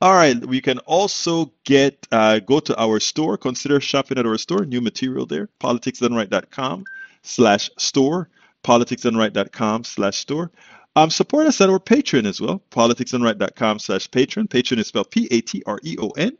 [0.00, 0.44] All right.
[0.44, 3.36] We can also get uh, go to our store.
[3.38, 4.64] Consider shopping at our store.
[4.64, 5.48] New material there.
[5.60, 6.84] Politicsdoneright.com
[7.22, 8.28] slash store.
[8.64, 10.50] Politicsdoneright.com slash store.
[10.94, 14.48] Um, support us at our Patreon as well, politicsdoneright.com slash Patreon.
[14.48, 16.36] Patreon is spelled P-A-T-R-E-O-N.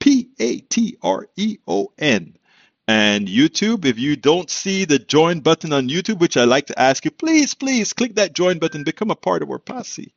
[0.00, 0.56] P-A-T-R-E-O-N.
[2.86, 6.78] And YouTube, if you don't see the join button on YouTube, which I like to
[6.78, 10.12] ask you, please, please click that join button, become a part of our posse.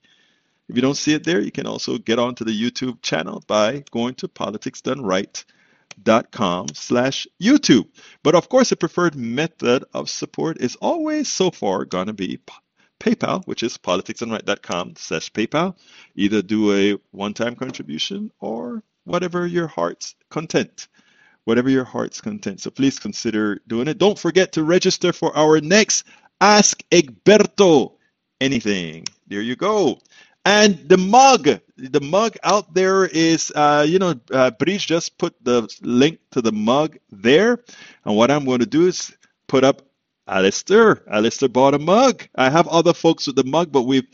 [0.68, 3.86] If you don't see it there, you can also get onto the YouTube channel by
[3.92, 7.88] going to politicsdoneright.com slash YouTube.
[8.22, 12.42] But of course, the preferred method of support is always so far going to be
[13.00, 15.76] PayPal, which is politicsdoneright.com slash PayPal.
[16.16, 20.88] Either do a one-time contribution or whatever your heart's content.
[21.46, 22.60] Whatever your heart's content.
[22.62, 23.98] So please consider doing it.
[23.98, 26.06] Don't forget to register for our next
[26.42, 27.94] Ask Egberto
[28.40, 29.06] Anything.
[29.28, 30.00] There you go.
[30.46, 35.68] And the mug, the mug out there is, uh, you know, uh, just put the
[35.82, 37.60] link to the mug there.
[38.06, 39.16] And what I'm going to do is
[39.48, 39.87] put up
[40.28, 41.02] Alistair.
[41.10, 42.28] Alistair bought a mug.
[42.36, 44.08] I have other folks with the mug, but we've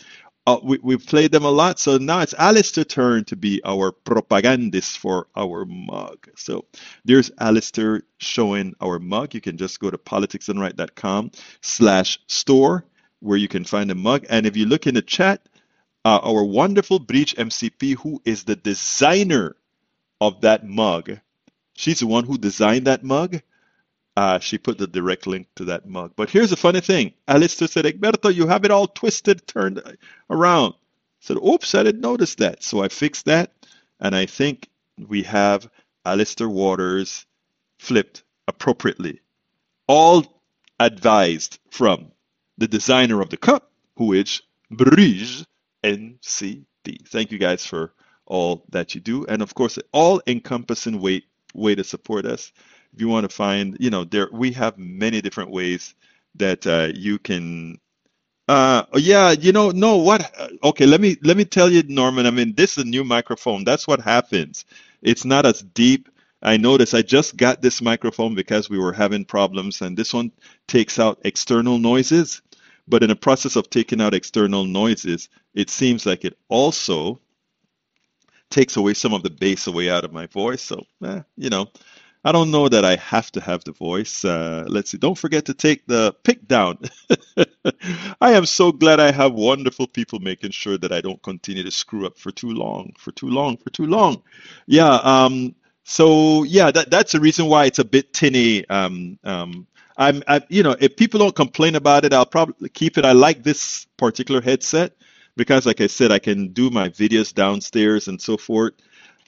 [0.45, 1.80] uh, we, we've played them a lot.
[1.80, 6.28] So now it's Alistair's turn to be our propagandist for our mug.
[6.36, 6.66] So
[7.05, 9.34] there's Alistair showing our mug.
[9.34, 12.86] You can just go to politicsdoneright.com slash store
[13.22, 14.26] where you can find a mug.
[14.30, 15.47] And if you look in the chat,
[16.03, 19.55] uh, our wonderful Breach MCP, who is the designer
[20.20, 21.20] of that mug,
[21.74, 23.41] she's the one who designed that mug.
[24.16, 26.14] Uh, she put the direct link to that mug.
[26.16, 27.14] But here's the funny thing.
[27.28, 29.82] Alistair said, Egberto, you have it all twisted, turned
[30.30, 30.74] around.
[30.74, 30.78] I
[31.22, 32.64] said, oops, I didn't notice that.
[32.64, 33.51] So I fixed that.
[33.99, 34.70] And I think
[35.07, 35.68] we have
[36.05, 37.26] Alistair Waters
[37.80, 39.22] flipped appropriately.
[39.88, 40.41] All
[40.80, 42.11] advised from
[42.57, 44.41] the designer of the cup, who is
[44.72, 45.45] Brige
[45.84, 47.07] NCP.
[47.07, 47.93] Thank you guys for
[48.26, 49.26] all that you do.
[49.26, 52.51] And of course, all encompassing way, way to support us
[52.94, 55.96] if you want to find, you know, there we have many different ways
[56.36, 57.80] that uh, you can.
[58.48, 60.34] Uh, yeah, you know, no, what?
[60.64, 62.26] Okay, let me let me tell you, Norman.
[62.26, 63.64] I mean, this is a new microphone.
[63.64, 64.66] That's what happens.
[65.02, 66.10] It's not as deep.
[66.41, 70.32] I noticed I just got this microphone because we were having problems, and this one
[70.68, 72.41] takes out external noises.
[72.86, 77.22] But in the process of taking out external noises, it seems like it also
[78.50, 80.62] takes away some of the bass away out of my voice.
[80.62, 81.70] So, eh, you know,
[82.26, 84.24] I don't know that I have to have the voice.
[84.24, 84.98] Uh, let's see.
[84.98, 86.78] Don't forget to take the pick down.
[88.22, 91.72] I am so glad I have wonderful people making sure that I don't continue to
[91.72, 94.24] screw up for too long, for too long, for too long.
[94.68, 94.94] Yeah.
[95.04, 98.68] Um, so yeah, that, that's the reason why it's a bit tinny.
[98.70, 99.68] Um, um,
[99.98, 103.06] I'm, I, you know, if people don't complain about it, I'll probably keep it.
[103.06, 104.94] I like this particular headset
[105.36, 108.74] because, like I said, I can do my videos downstairs and so forth.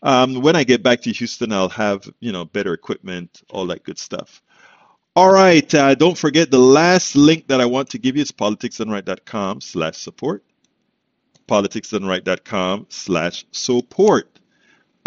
[0.05, 3.83] Um, when I get back to Houston, I'll have you know better equipment, all that
[3.83, 4.43] good stuff.
[5.15, 8.31] All right, uh, don't forget the last link that I want to give you is
[8.31, 10.43] politicsdoneright.com slash support.
[11.47, 14.29] politicsdoneright.com slash support.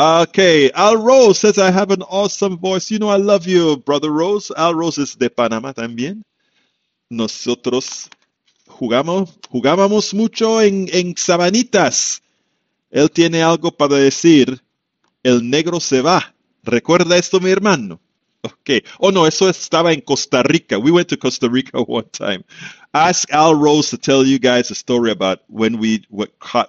[0.01, 2.91] Okay, Al Rose says I have an awesome voice.
[2.91, 4.51] You know I love you, brother Rose.
[4.57, 6.23] Al Rose is de Panamá también.
[7.09, 8.11] Nosotros
[8.67, 12.21] jugamos, jugábamos mucho en, en Sabanitas.
[12.91, 14.61] Él tiene algo para decir.
[15.29, 16.35] El negro se va.
[16.63, 18.01] ¿Recuerda esto, mi hermano?
[18.43, 18.83] Okay.
[18.99, 20.79] Oh no, eso estaba en Costa Rica.
[20.79, 22.45] We went to Costa Rica one time.
[22.95, 26.07] Ask Al Rose to tell you guys a story about when we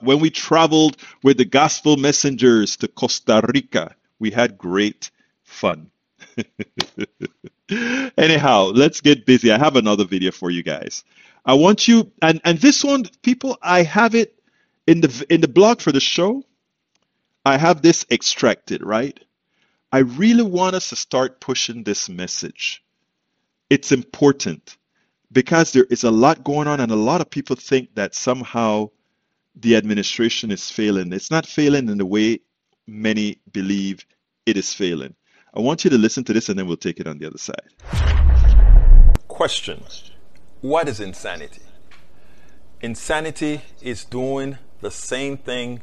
[0.02, 3.96] when we traveled with the gospel messengers to Costa Rica.
[4.20, 5.10] We had great
[5.44, 5.90] fun.
[8.18, 9.52] Anyhow, let's get busy.
[9.54, 11.06] I have another video for you guys.
[11.46, 14.38] I want you and and this one, people, I have it
[14.86, 16.44] in the in the blog for the show.
[17.50, 19.20] I have this extracted, right?
[19.92, 22.84] I really want us to start pushing this message.
[23.72, 24.78] It's important
[25.32, 28.92] because there is a lot going on, and a lot of people think that somehow
[29.56, 31.12] the administration is failing.
[31.12, 32.42] It's not failing in the way
[32.86, 34.06] many believe
[34.46, 35.16] it is failing.
[35.52, 37.40] I want you to listen to this, and then we'll take it on the other
[37.40, 37.74] side.
[39.28, 39.84] Question
[40.62, 41.64] What is insanity?
[42.80, 45.82] Insanity is doing the same thing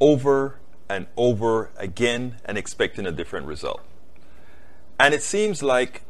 [0.00, 3.80] over and over again and expecting a different result.
[4.98, 6.02] And it seems like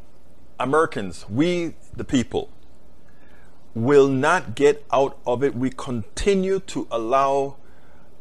[0.58, 2.50] Americans, we the people,
[3.74, 5.54] will not get out of it.
[5.54, 7.56] We continue to allow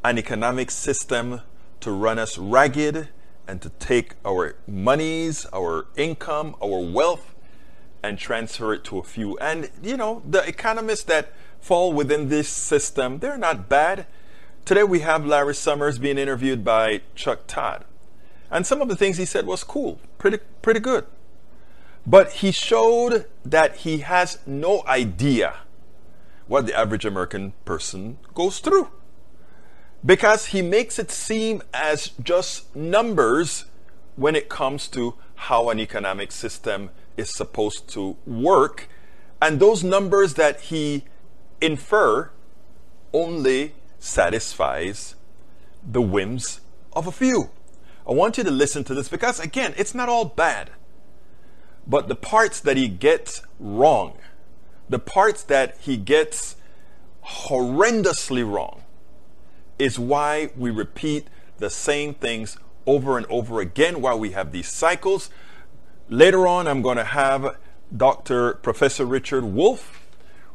[0.03, 1.41] an economic system
[1.79, 3.09] to run us ragged
[3.47, 7.35] and to take our monies, our income, our wealth,
[8.01, 9.37] and transfer it to a few.
[9.37, 14.05] And, you know, the economists that fall within this system, they're not bad.
[14.65, 17.83] Today we have Larry Summers being interviewed by Chuck Todd.
[18.49, 21.05] And some of the things he said was cool, pretty pretty good.
[22.07, 25.55] But he showed that he has no idea
[26.47, 28.87] what the average American person goes through.
[30.05, 33.65] Because he makes it seem as just numbers
[34.15, 38.87] when it comes to how an economic system is supposed to work.
[39.41, 41.03] And those numbers that he
[41.59, 42.29] infer
[43.11, 43.73] only
[44.03, 45.15] satisfies
[45.81, 46.59] the whims
[46.91, 47.49] of a few.
[48.05, 50.71] I want you to listen to this because, again, it's not all bad.
[51.87, 54.17] But the parts that he gets wrong,
[54.89, 56.57] the parts that he gets
[57.25, 58.83] horrendously wrong,
[59.79, 61.27] is why we repeat
[61.59, 65.29] the same things over and over again, why we have these cycles.
[66.09, 67.55] Later on, I'm going to have
[67.95, 68.55] Dr.
[68.55, 70.05] Professor Richard Wolff,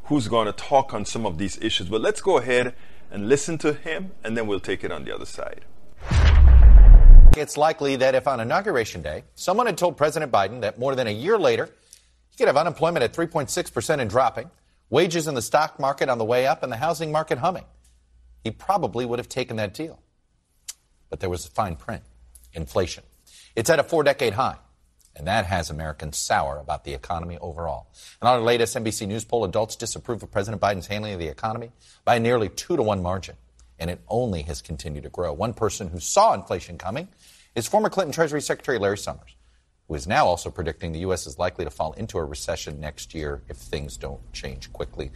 [0.05, 1.89] who's going to talk on some of these issues.
[1.89, 2.75] But let's go ahead
[3.11, 5.65] and listen to him, and then we'll take it on the other side.
[7.37, 11.07] It's likely that if on Inauguration Day, someone had told President Biden that more than
[11.07, 11.69] a year later,
[12.29, 14.51] he could have unemployment at 3.6% and dropping,
[14.91, 17.65] wages in the stock market on the way up, and the housing market humming.
[18.43, 20.01] He probably would have taken that deal.
[21.11, 22.03] But there was a fine print
[22.53, 23.05] inflation.
[23.55, 24.57] It's at a four decade high.
[25.19, 27.89] And that has Americans sour about the economy overall.
[28.23, 31.73] In our latest NBC News poll, adults disapprove of President Biden's handling of the economy
[32.05, 33.35] by a nearly two to one margin.
[33.81, 35.33] And it only has continued to grow.
[35.33, 37.09] One person who saw inflation coming
[37.57, 39.35] is former Clinton Treasury Secretary Larry Summers,
[39.89, 41.27] who is now also predicting the U.S.
[41.27, 45.11] is likely to fall into a recession next year if things don't change quickly.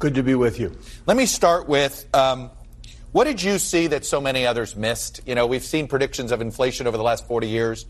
[0.00, 0.76] Good to be with you.
[1.06, 2.50] Let me start with um,
[3.18, 5.22] what did you see that so many others missed?
[5.26, 7.84] You know, we've seen predictions of inflation over the last 40 years.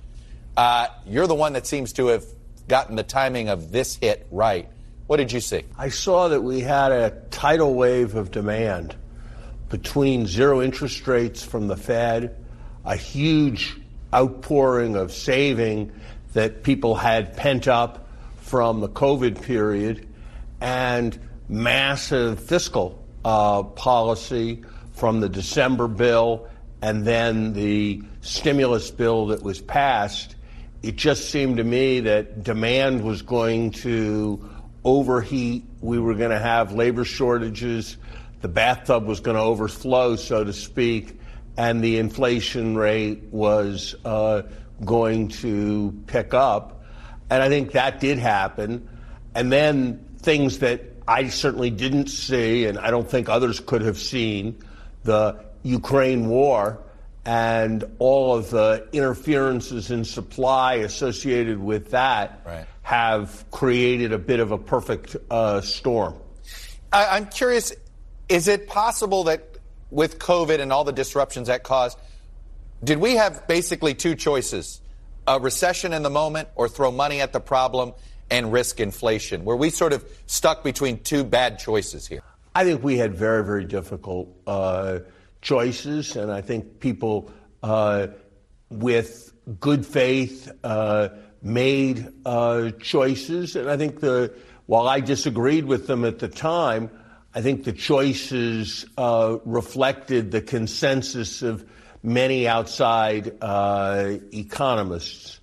[0.57, 2.25] Uh, you're the one that seems to have
[2.67, 4.71] gotten the timing of this hit right.
[5.07, 5.65] What did you see?
[5.77, 8.97] I saw that we had a tidal wave of demand
[9.69, 12.35] between zero interest rates from the Fed,
[12.87, 13.77] a huge
[14.15, 15.93] outpouring of saving
[16.33, 18.09] that people had pent up
[18.41, 20.09] from the COVID period,
[20.63, 21.21] and
[21.51, 24.65] massive fiscal uh, policy
[24.99, 26.49] from the December bill
[26.83, 30.35] and then the stimulus bill that was passed,
[30.83, 34.49] it just seemed to me that demand was going to
[34.85, 35.65] overheat.
[35.81, 37.97] We were going to have labor shortages.
[38.41, 41.19] The bathtub was going to overflow, so to speak,
[41.57, 44.43] and the inflation rate was uh,
[44.85, 46.85] going to pick up.
[47.31, 48.89] And I think that did happen.
[49.35, 53.99] And then things that I certainly didn't see, and I don't think others could have
[53.99, 54.63] seen,
[55.09, 56.79] the Ukraine war
[57.25, 62.67] and all of the interferences in supply associated with that right.
[62.83, 66.15] have created a bit of a perfect uh, storm.
[66.93, 67.73] I, I'm curious
[68.29, 69.57] is it possible that
[69.91, 71.99] with COVID and all the disruptions that caused,
[72.85, 74.83] did we have basically two choices?
[75.27, 77.95] A recession in the moment or throw money at the problem
[78.31, 79.47] and risk inflation?
[79.47, 82.23] Were we sort of stuck between two bad choices here?
[82.59, 84.99] I think we had very, very difficult uh,
[85.41, 87.31] choices, and I think people
[87.63, 88.09] uh,
[88.69, 93.55] with good faith uh, made uh, choices.
[93.55, 94.35] And I think the
[94.67, 96.91] while I disagreed with them at the time,
[97.33, 101.65] I think the choices uh, reflected the consensus of
[102.03, 105.39] many outside uh, economists.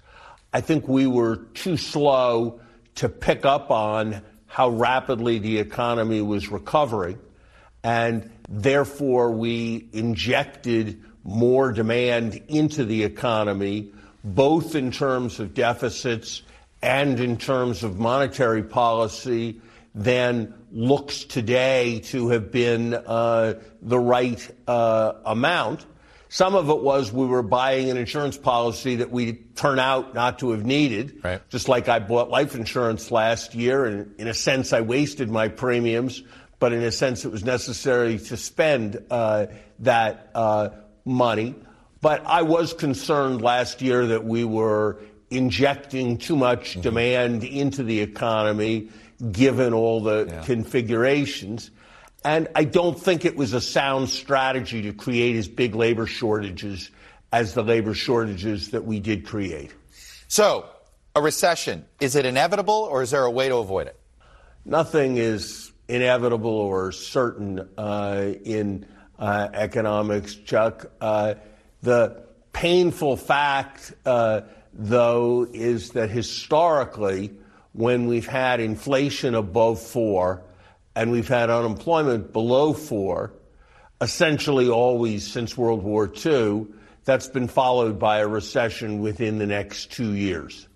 [0.52, 2.60] I think we were too slow
[2.96, 4.22] to pick up on
[4.56, 7.20] how rapidly the economy was recovering.
[7.84, 13.92] And therefore, we injected more demand into the economy,
[14.24, 16.42] both in terms of deficits
[16.82, 19.60] and in terms of monetary policy,
[19.94, 25.86] than looks today to have been uh, the right uh, amount.
[26.36, 30.40] Some of it was we were buying an insurance policy that we turn out not
[30.40, 31.22] to have needed.
[31.24, 31.40] Right.
[31.48, 35.48] Just like I bought life insurance last year, and in a sense, I wasted my
[35.48, 36.24] premiums,
[36.60, 39.46] but in a sense, it was necessary to spend uh,
[39.80, 40.72] that uh,
[41.06, 41.56] money.
[42.02, 46.82] But I was concerned last year that we were injecting too much mm-hmm.
[46.82, 48.90] demand into the economy,
[49.32, 50.42] given all the yeah.
[50.42, 51.72] configurations.
[52.26, 56.90] And I don't think it was a sound strategy to create as big labor shortages
[57.32, 59.72] as the labor shortages that we did create.
[60.28, 60.66] So,
[61.16, 64.00] a recession, is it inevitable or is there a way to avoid it?
[64.66, 68.88] Nothing is inevitable or certain uh, in
[69.20, 70.92] uh, economics, Chuck.
[71.00, 71.36] Uh,
[71.84, 72.24] the
[72.54, 74.42] painful fact, uh,
[74.74, 77.32] though, is that historically,
[77.74, 80.42] when we've had inflation above four,
[80.96, 83.34] and we've had unemployment below four,
[84.02, 86.68] essentially always since World War II.
[87.04, 90.68] That's been followed by a recession within the next two years.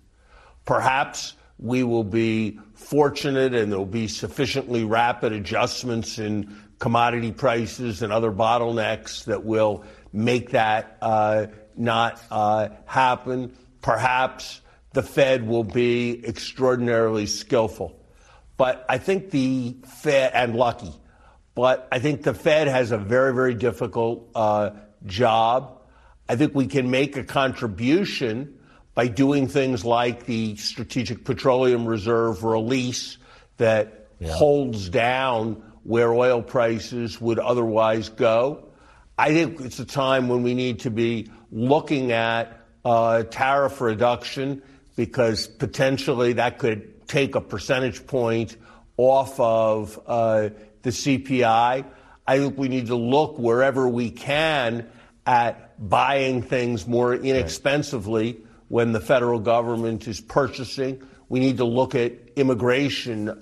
[0.64, 8.12] Perhaps we will be fortunate and there'll be sufficiently rapid adjustments in commodity prices and
[8.12, 11.46] other bottlenecks that will make that uh,
[11.76, 13.54] not uh, happen.
[13.82, 14.60] Perhaps
[14.92, 17.99] the Fed will be extraordinarily skillful.
[18.60, 20.92] But I think the Fed, and lucky,
[21.54, 24.72] but I think the Fed has a very, very difficult uh,
[25.06, 25.80] job.
[26.28, 28.58] I think we can make a contribution
[28.94, 33.16] by doing things like the Strategic Petroleum Reserve release
[33.56, 34.30] that yeah.
[34.30, 38.68] holds down where oil prices would otherwise go.
[39.16, 44.60] I think it's a time when we need to be looking at uh, tariff reduction
[44.96, 48.56] because potentially that could take a percentage point
[48.96, 50.50] off of uh,
[50.82, 51.84] the CPI.
[52.26, 54.88] I think we need to look wherever we can
[55.26, 58.38] at buying things more inexpensively
[58.68, 61.02] when the federal government is purchasing.
[61.28, 63.34] We need to look at immigration uh,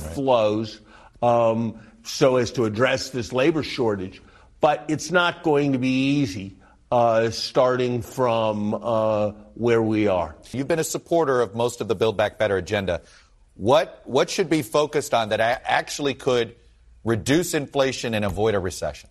[0.00, 0.14] right.
[0.14, 0.80] flows
[1.22, 4.20] um, so as to address this labor shortage.
[4.60, 6.56] But it's not going to be easy.
[6.92, 10.36] Uh, starting from uh, where we are.
[10.50, 13.00] You've been a supporter of most of the Build Back Better agenda.
[13.54, 16.54] What what should be focused on that actually could
[17.02, 19.08] reduce inflation and avoid a recession?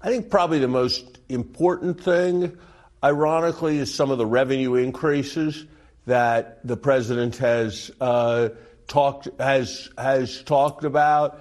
[0.00, 2.58] I think probably the most important thing,
[3.04, 5.66] ironically, is some of the revenue increases
[6.06, 8.48] that the president has uh,
[8.88, 11.38] talked has has talked about.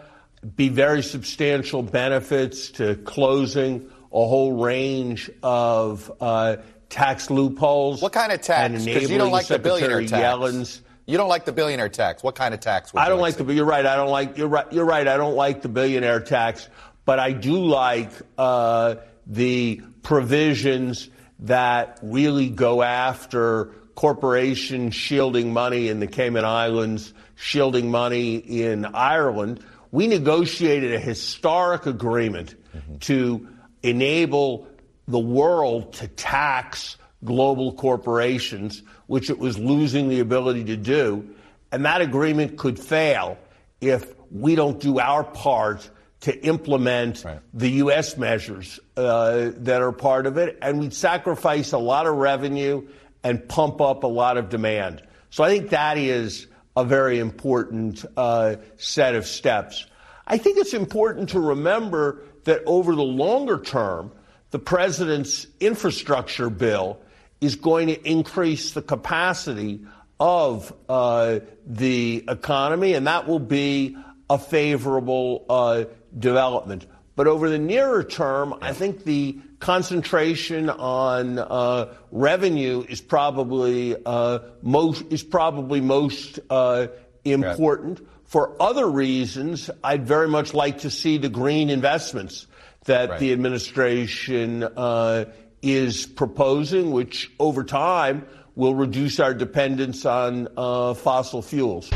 [0.55, 6.57] Be very substantial benefits to closing a whole range of uh,
[6.89, 8.01] tax loopholes.
[8.01, 8.83] What kind of tax?
[8.85, 10.11] Because you don't like the billionaire tax.
[10.11, 12.23] Yellen's, you don't like the billionaire tax.
[12.23, 12.91] What kind of tax?
[12.95, 13.53] I don't like, like the.
[13.53, 13.85] You're right.
[13.85, 14.37] I don't like.
[14.37, 14.71] You're right.
[14.71, 15.07] You're right.
[15.07, 16.67] I don't like the billionaire tax,
[17.05, 18.95] but I do like uh,
[19.25, 28.35] the provisions that really go after corporations shielding money in the Cayman Islands, shielding money
[28.35, 29.63] in Ireland.
[29.91, 32.97] We negotiated a historic agreement mm-hmm.
[32.97, 33.47] to
[33.83, 34.67] enable
[35.07, 41.27] the world to tax global corporations, which it was losing the ability to do.
[41.71, 43.37] And that agreement could fail
[43.81, 45.89] if we don't do our part
[46.21, 47.39] to implement right.
[47.53, 48.17] the U.S.
[48.17, 50.57] measures uh, that are part of it.
[50.61, 52.87] And we'd sacrifice a lot of revenue
[53.23, 55.01] and pump up a lot of demand.
[55.29, 59.85] So I think that is a very important uh, set of steps.
[60.27, 64.11] I think it's important to remember that over the longer term,
[64.49, 66.99] the president's infrastructure bill
[67.39, 69.79] is going to increase the capacity
[70.19, 73.95] of uh, the economy, and that will be
[74.31, 75.83] a favorable uh,
[76.17, 76.87] development.
[77.15, 84.39] But over the nearer term, I think the concentration on uh, revenue is probably uh,
[84.63, 86.87] most is probably most uh,
[87.23, 87.99] important.
[88.29, 92.45] For other reasons, I'd very much like to see the green investments
[92.85, 93.19] that right.
[93.19, 95.25] the administration uh,
[95.63, 101.89] is proposing, which over time will reduce our dependence on uh, fossil fuels.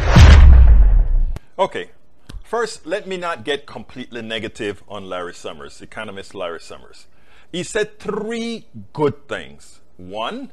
[1.59, 1.91] Okay.
[2.43, 7.05] First, let me not get completely negative on Larry Summers, economist Larry Summers.
[7.51, 9.81] He said three good things.
[9.97, 10.49] One,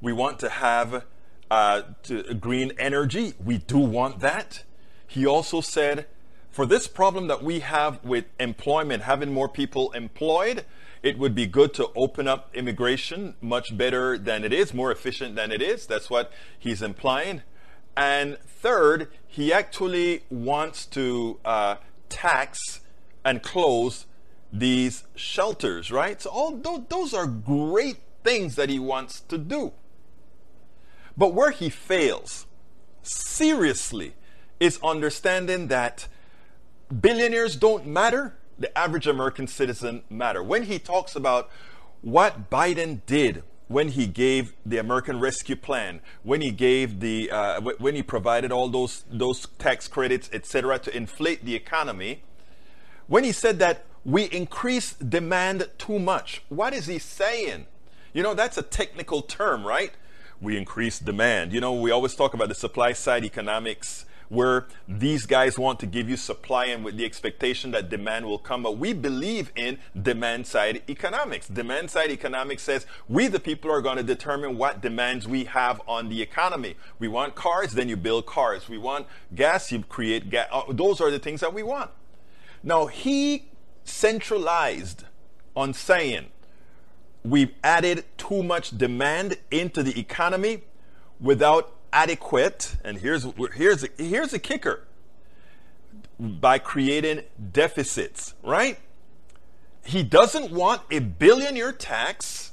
[0.00, 1.04] we want to have
[1.48, 3.34] uh, to, green energy.
[3.38, 4.64] We do want that.
[5.12, 6.06] He also said
[6.50, 10.64] for this problem that we have with employment, having more people employed,
[11.02, 15.36] it would be good to open up immigration much better than it is, more efficient
[15.36, 15.86] than it is.
[15.86, 17.42] That's what he's implying.
[17.94, 21.76] And third, he actually wants to uh,
[22.08, 22.80] tax
[23.22, 24.06] and close
[24.50, 26.22] these shelters, right?
[26.22, 29.72] So all those, those are great things that he wants to do.
[31.18, 32.46] But where he fails,
[33.02, 34.14] seriously,
[34.62, 36.06] is understanding that
[37.00, 40.40] billionaires don't matter, the average American citizen matter.
[40.40, 41.50] When he talks about
[42.00, 47.60] what Biden did when he gave the American Rescue Plan, when he gave the, uh,
[47.60, 52.22] when he provided all those those tax credits, etc., to inflate the economy,
[53.08, 57.66] when he said that we increase demand too much, what is he saying?
[58.12, 59.92] You know, that's a technical term, right?
[60.40, 61.52] We increase demand.
[61.52, 65.84] You know, we always talk about the supply side economics where these guys want to
[65.84, 68.62] give you supply and with the expectation that demand will come.
[68.62, 71.48] But we believe in demand side economics.
[71.48, 75.82] Demand side economics says we, the people, are going to determine what demands we have
[75.86, 76.76] on the economy.
[76.98, 78.70] We want cars, then you build cars.
[78.70, 80.48] We want gas, you create gas.
[80.50, 81.90] Uh, those are the things that we want.
[82.62, 83.50] Now, he
[83.84, 85.04] centralized
[85.54, 86.28] on saying
[87.22, 90.62] we've added too much demand into the economy
[91.20, 94.84] without adequate, and here's, here's, here's the kicker
[96.18, 97.22] by creating
[97.52, 98.78] deficits, right?
[99.84, 102.52] He doesn't want a billionaire tax,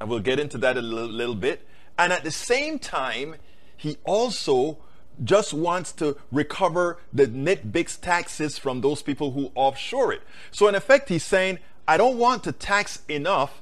[0.00, 1.66] and we'll get into that a little, little bit.
[1.98, 3.36] And at the same time,
[3.76, 4.78] he also
[5.22, 10.22] just wants to recover the net big taxes from those people who offshore it.
[10.50, 13.60] So, in effect, he's saying, I don't want to tax enough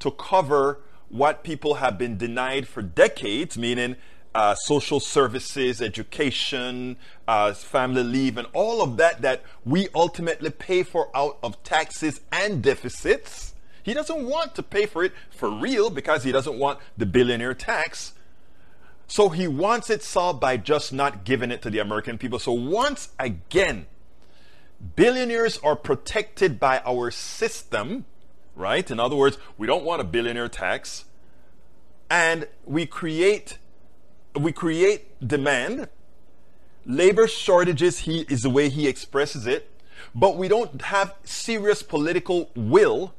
[0.00, 3.96] to cover what people have been denied for decades, meaning
[4.34, 10.82] uh, social services, education, uh, family leave, and all of that that we ultimately pay
[10.82, 13.54] for out of taxes and deficits.
[13.82, 17.54] He doesn't want to pay for it for real because he doesn't want the billionaire
[17.54, 18.12] tax.
[19.08, 22.38] So he wants it solved by just not giving it to the American people.
[22.38, 23.86] So once again,
[24.94, 28.04] billionaires are protected by our system,
[28.54, 28.88] right?
[28.88, 31.06] In other words, we don't want a billionaire tax
[32.08, 33.58] and we create
[34.34, 35.88] we create demand.
[36.86, 39.70] Labor shortages he is the way he expresses it,
[40.14, 43.14] but we don't have serious political will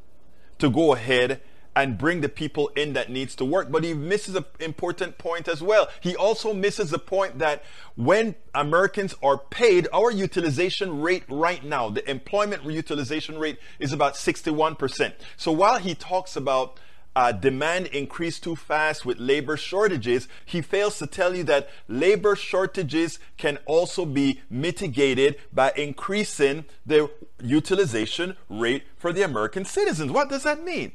[0.59, 1.41] to go ahead
[1.75, 3.71] and bring the people in that needs to work.
[3.71, 5.87] But he misses an important point as well.
[6.01, 7.63] He also misses the point that
[7.95, 14.15] when Americans are paid, our utilization rate right now, the employment utilization rate is about
[14.15, 15.13] 61%.
[15.37, 16.77] So while he talks about
[17.15, 22.35] uh, demand increase too fast with labor shortages, he fails to tell you that labor
[22.35, 27.09] shortages can also be mitigated by increasing the
[27.41, 30.11] utilization rate for the American citizens.
[30.11, 30.93] What does that mean?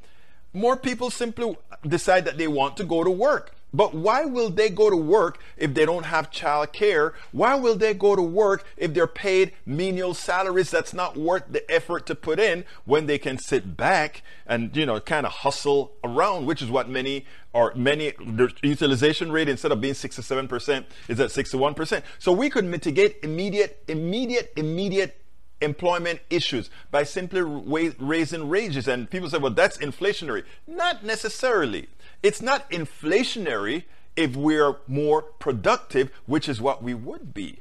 [0.53, 1.57] More people simply
[1.87, 3.55] decide that they want to go to work.
[3.77, 7.13] But why will they go to work if they don't have child care?
[7.31, 11.71] Why will they go to work if they're paid menial salaries that's not worth the
[11.71, 15.93] effort to put in when they can sit back and, you know, kind of hustle
[16.03, 18.15] around, which is what many are, many,
[18.63, 22.03] utilization rate instead of being 67% is at 61%.
[22.19, 25.21] So we could mitigate immediate, immediate, immediate
[25.61, 28.89] employment issues by simply raising wages.
[28.89, 30.45] And people say, well, that's inflationary.
[30.67, 31.89] Not necessarily.
[32.23, 33.85] It's not inflationary
[34.17, 37.61] if we're more productive, which is what we would be,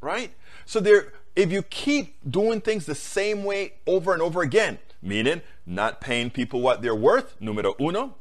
[0.00, 0.32] right?
[0.66, 5.42] So there, if you keep doing things the same way over and over again, meaning
[5.66, 8.14] not paying people what they're worth, numero uno.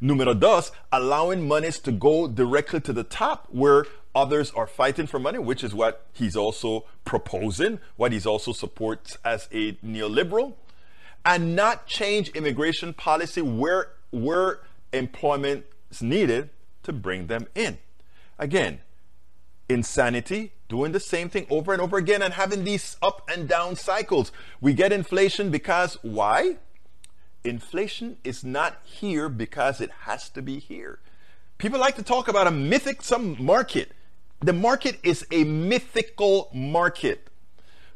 [0.00, 5.18] Numero dos, allowing monies to go directly to the top where others are fighting for
[5.18, 10.54] money, which is what he's also proposing, what he's also supports as a neoliberal,
[11.24, 14.60] and not change immigration policy where, where
[14.92, 16.50] employment is needed
[16.82, 17.78] to bring them in.
[18.38, 18.80] Again,
[19.68, 23.76] insanity, doing the same thing over and over again and having these up and down
[23.76, 24.32] cycles.
[24.60, 26.56] We get inflation because why?
[27.44, 30.98] Inflation is not here because it has to be here.
[31.58, 33.92] People like to talk about a mythic some market.
[34.40, 37.28] The market is a mythical market.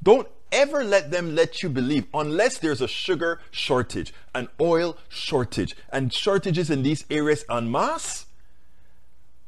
[0.02, 5.76] Don't ever let them let you believe, unless there's a sugar shortage, an oil shortage,
[5.92, 8.26] and shortages in these areas en masse,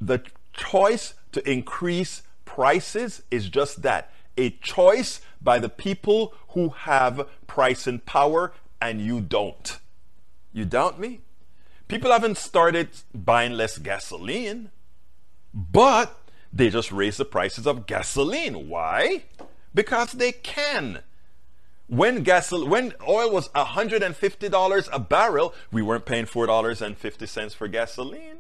[0.01, 0.23] the
[0.53, 7.99] choice to increase prices is just that a choice by the people who have pricing
[7.99, 9.79] power and you don't.
[10.53, 11.21] You doubt me?
[11.89, 14.71] People haven't started buying less gasoline,
[15.53, 16.19] but
[16.53, 18.69] they just raise the prices of gasoline.
[18.69, 19.25] Why?
[19.75, 21.01] Because they can.
[21.89, 28.39] When gasol- when oil was $150 a barrel, we weren't paying $4.50 for gasoline.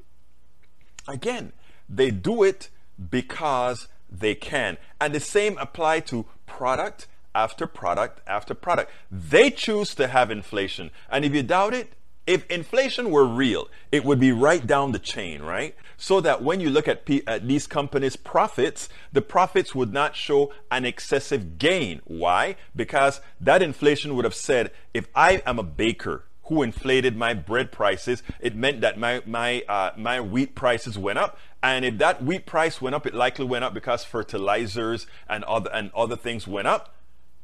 [1.08, 1.52] Again,
[1.88, 2.70] they do it
[3.10, 4.78] because they can.
[5.00, 8.90] And the same apply to product after product after product.
[9.10, 10.90] They choose to have inflation.
[11.10, 11.94] And if you doubt it,
[12.26, 15.74] if inflation were real, it would be right down the chain, right?
[16.02, 20.16] So that when you look at, P- at, these companies' profits, the profits would not
[20.16, 22.00] show an excessive gain.
[22.06, 22.56] Why?
[22.74, 27.70] Because that inflation would have said, if I am a baker who inflated my bread
[27.70, 31.38] prices, it meant that my my uh, my wheat prices went up.
[31.62, 35.70] And if that wheat price went up, it likely went up because fertilizers and other
[35.72, 36.96] and other things went up.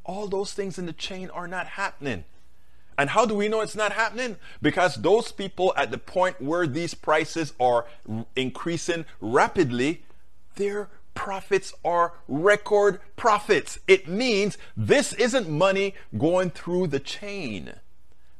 [0.03, 2.25] All those things in the chain are not happening.
[2.99, 4.35] And how do we know it's not happening?
[4.61, 7.85] Because those people at the point where these prices are
[8.35, 10.03] increasing rapidly,
[10.55, 13.79] their profits are record profits.
[13.87, 17.71] It means this isn't money going through the chain.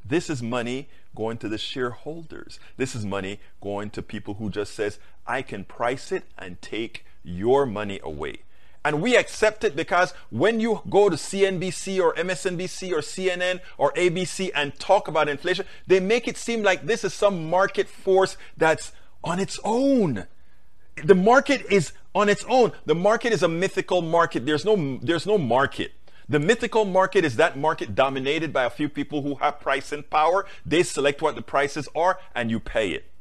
[0.04, 2.60] This is money going to the shareholders.
[2.76, 7.06] This is money going to people who just says, I can price it and take
[7.24, 8.40] your money away.
[8.86, 13.92] And we accept it because when you go to CNBC or MSNBC or CNN or
[13.94, 18.38] ABC and talk about inflation, they make it seem like this is some market force
[18.56, 20.28] that's on its own.
[21.04, 22.72] The market is on its own.
[22.86, 24.46] The market is a mythical market.
[24.46, 25.94] There's no, there's no market.
[26.30, 30.08] The mythical market is that market dominated by a few people who have price and
[30.10, 30.46] power.
[30.66, 33.12] They select what the prices are and you pay it.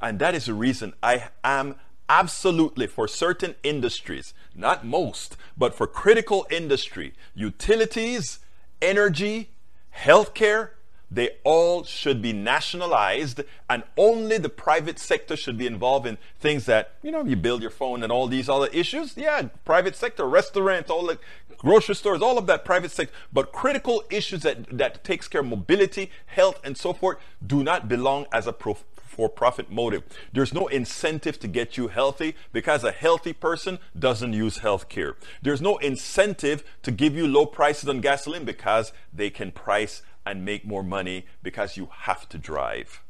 [0.00, 1.76] And that is the reason I am
[2.08, 8.38] absolutely for certain industries, not most, but for critical industry, utilities,
[8.80, 9.50] energy,
[9.94, 10.70] healthcare,
[11.10, 16.66] they all should be nationalized and only the private sector should be involved in things
[16.66, 19.16] that, you know, you build your phone and all these other issues.
[19.16, 21.18] Yeah, private sector, restaurants, all the
[21.58, 23.14] grocery stores, all of that private sector.
[23.32, 27.88] But critical issues that, that takes care of mobility, health, and so forth do not
[27.88, 28.78] belong as a pro-
[29.16, 30.02] for profit motive.
[30.32, 35.16] There's no incentive to get you healthy because a healthy person doesn't use health care.
[35.40, 40.44] There's no incentive to give you low prices on gasoline because they can price and
[40.44, 43.02] make more money because you have to drive.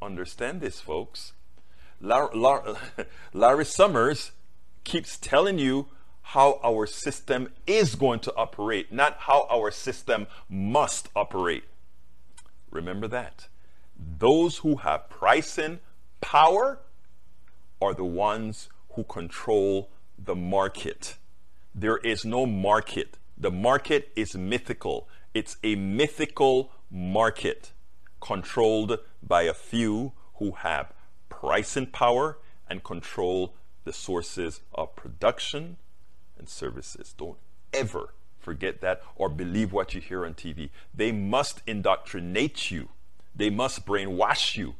[0.00, 1.32] Understand this, folks.
[3.32, 4.30] Larry Summers
[4.84, 5.88] keeps telling you
[6.22, 11.64] how our system is going to operate, not how our system must operate.
[12.70, 13.48] Remember that.
[13.98, 15.80] Those who have pricing
[16.20, 16.80] power
[17.80, 21.16] are the ones who control the market.
[21.74, 23.18] There is no market.
[23.36, 25.08] The market is mythical.
[25.34, 27.72] It's a mythical market
[28.20, 30.92] controlled by a few who have
[31.28, 32.38] pricing power
[32.68, 35.76] and control the sources of production
[36.36, 37.14] and services.
[37.16, 37.38] Don't
[37.72, 40.70] ever forget that or believe what you hear on TV.
[40.94, 42.88] They must indoctrinate you,
[43.38, 44.74] they must brainwash you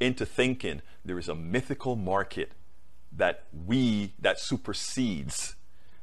[0.00, 2.52] into thinking there is a mythical market
[3.12, 5.56] that we that supersedes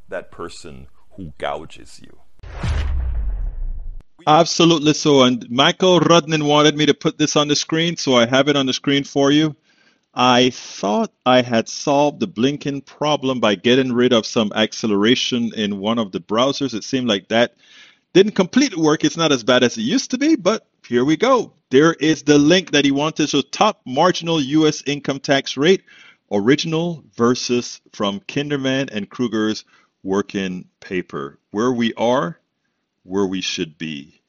[0.08, 2.20] that person who gouges you.
[4.28, 5.24] Absolutely so.
[5.24, 8.56] And Michael Rudnin wanted me to put this on the screen, so I have it
[8.56, 9.56] on the screen for you.
[10.14, 15.80] I thought I had solved the blinking problem by getting rid of some acceleration in
[15.80, 16.74] one of the browsers.
[16.74, 17.56] It seemed like that
[18.14, 19.06] didn't completely work.
[19.06, 21.54] It's not as bad as it used to be, but here we go.
[21.72, 23.30] There is the link that he wanted.
[23.30, 24.84] So, top marginal U.S.
[24.86, 25.84] income tax rate,
[26.30, 29.64] original versus from Kindermann and Krueger's
[30.04, 31.40] working paper.
[31.52, 32.38] Where we are,
[33.04, 34.22] where we should be.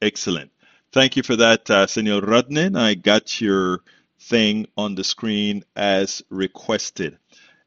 [0.00, 0.52] Excellent.
[0.92, 2.78] Thank you for that, uh, Senor Rudnin.
[2.78, 3.80] I got your
[4.20, 7.18] thing on the screen as requested.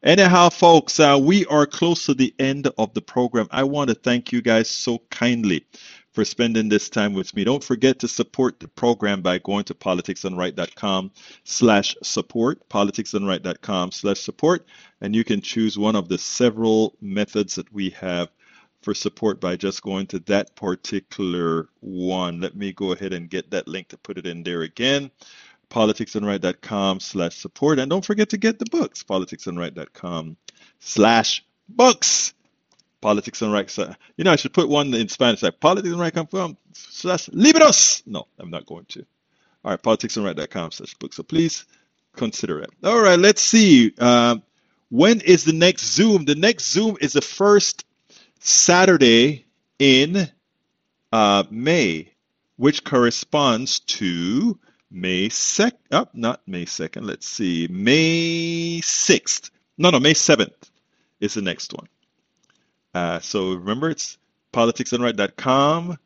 [0.01, 3.49] Anyhow, folks, uh, we are close to the end of the program.
[3.51, 5.65] I want to thank you guys so kindly
[6.11, 7.43] for spending this time with me.
[7.43, 11.11] Don't forget to support the program by going to politicsdoneright.com
[11.43, 14.65] slash support, politicsdoneright.com slash support,
[15.01, 18.29] and you can choose one of the several methods that we have
[18.81, 22.39] for support by just going to that particular one.
[22.39, 25.11] Let me go ahead and get that link to put it in there again
[25.69, 27.79] politicsdoneright.com slash support.
[27.79, 30.37] And don't forget to get the books, politicsdoneright.com
[30.79, 32.33] slash books.
[33.01, 33.77] Politics and Right.
[34.17, 38.03] You know, I should put one in Spanish like politics and right.com slash libros.
[38.05, 39.05] No, I'm not going to.
[39.63, 41.17] All right, politicsdoneright.com slash books.
[41.17, 41.65] So please
[42.15, 42.69] consider it.
[42.83, 43.93] All right, let's see.
[43.97, 44.37] Uh,
[44.89, 46.25] when is the next Zoom?
[46.25, 47.85] The next Zoom is the first
[48.39, 49.45] Saturday
[49.77, 50.29] in
[51.11, 52.11] uh, May,
[52.57, 54.59] which corresponds to
[54.91, 59.51] May 2nd, oh, not May 2nd, let's see, May 6th.
[59.77, 60.69] No, no, May 7th
[61.19, 61.87] is the next one.
[62.93, 64.17] Uh, so remember, it's
[64.53, 65.97] politicsdoneright.com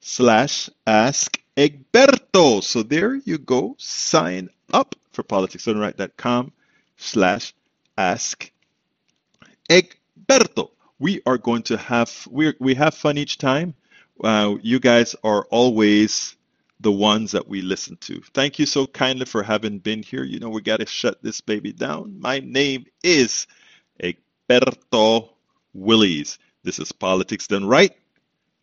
[0.00, 2.62] slash ask Egberto.
[2.62, 3.74] So there you go.
[3.78, 6.52] Sign up for politicsdoneright.com
[6.96, 7.54] slash
[7.98, 8.50] ask
[9.68, 10.70] Egberto.
[10.98, 13.74] We are going to have, we we have fun each time.
[14.22, 16.36] Uh, you guys are always
[16.78, 18.20] the ones that we listen to.
[18.34, 20.24] Thank you so kindly for having been here.
[20.24, 22.20] You know, we got to shut this baby down.
[22.20, 23.46] My name is
[24.02, 25.30] Egberto
[25.72, 26.38] Willies.
[26.62, 27.92] This is Politics Done Right.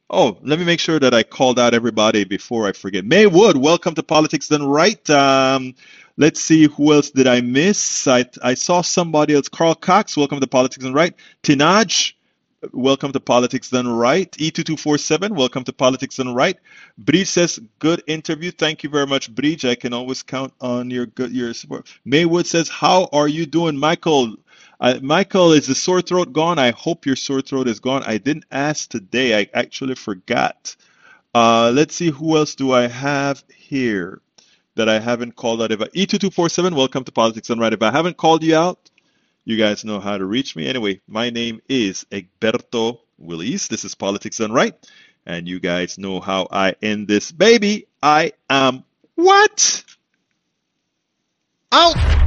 [0.09, 3.05] Oh, let me make sure that I called out everybody before I forget.
[3.05, 5.09] May Wood, welcome to Politics Done Right.
[5.09, 5.75] Um,
[6.15, 8.07] let's see who else did I miss.
[8.07, 9.49] I, I saw somebody else.
[9.49, 11.13] Carl Cox, welcome to Politics Done Right.
[11.43, 12.13] Tinaj,
[12.73, 14.31] Welcome to Politics Done Right.
[14.31, 16.57] E2247, welcome to Politics Done Right.
[16.97, 18.49] Bridge says, good interview.
[18.49, 19.63] Thank you very much, Bridge.
[19.63, 21.87] I can always count on your good your support.
[22.03, 24.37] Maywood says, how are you doing, Michael?
[24.79, 26.59] Uh, Michael, is the sore throat gone?
[26.59, 28.03] I hope your sore throat is gone.
[28.05, 29.39] I didn't ask today.
[29.39, 30.75] I actually forgot.
[31.33, 34.21] Uh, let's see who else do I have here
[34.75, 35.71] that I haven't called out.
[35.71, 37.73] If E2247, welcome to Politics Done Right.
[37.73, 38.91] If I haven't called you out,
[39.45, 40.67] you guys know how to reach me.
[40.67, 43.67] Anyway, my name is Egberto Willies.
[43.67, 44.75] This is Politics Done Right.
[45.25, 47.87] And you guys know how I end this baby.
[48.01, 48.83] I am
[49.15, 49.83] what?
[51.71, 52.26] Out!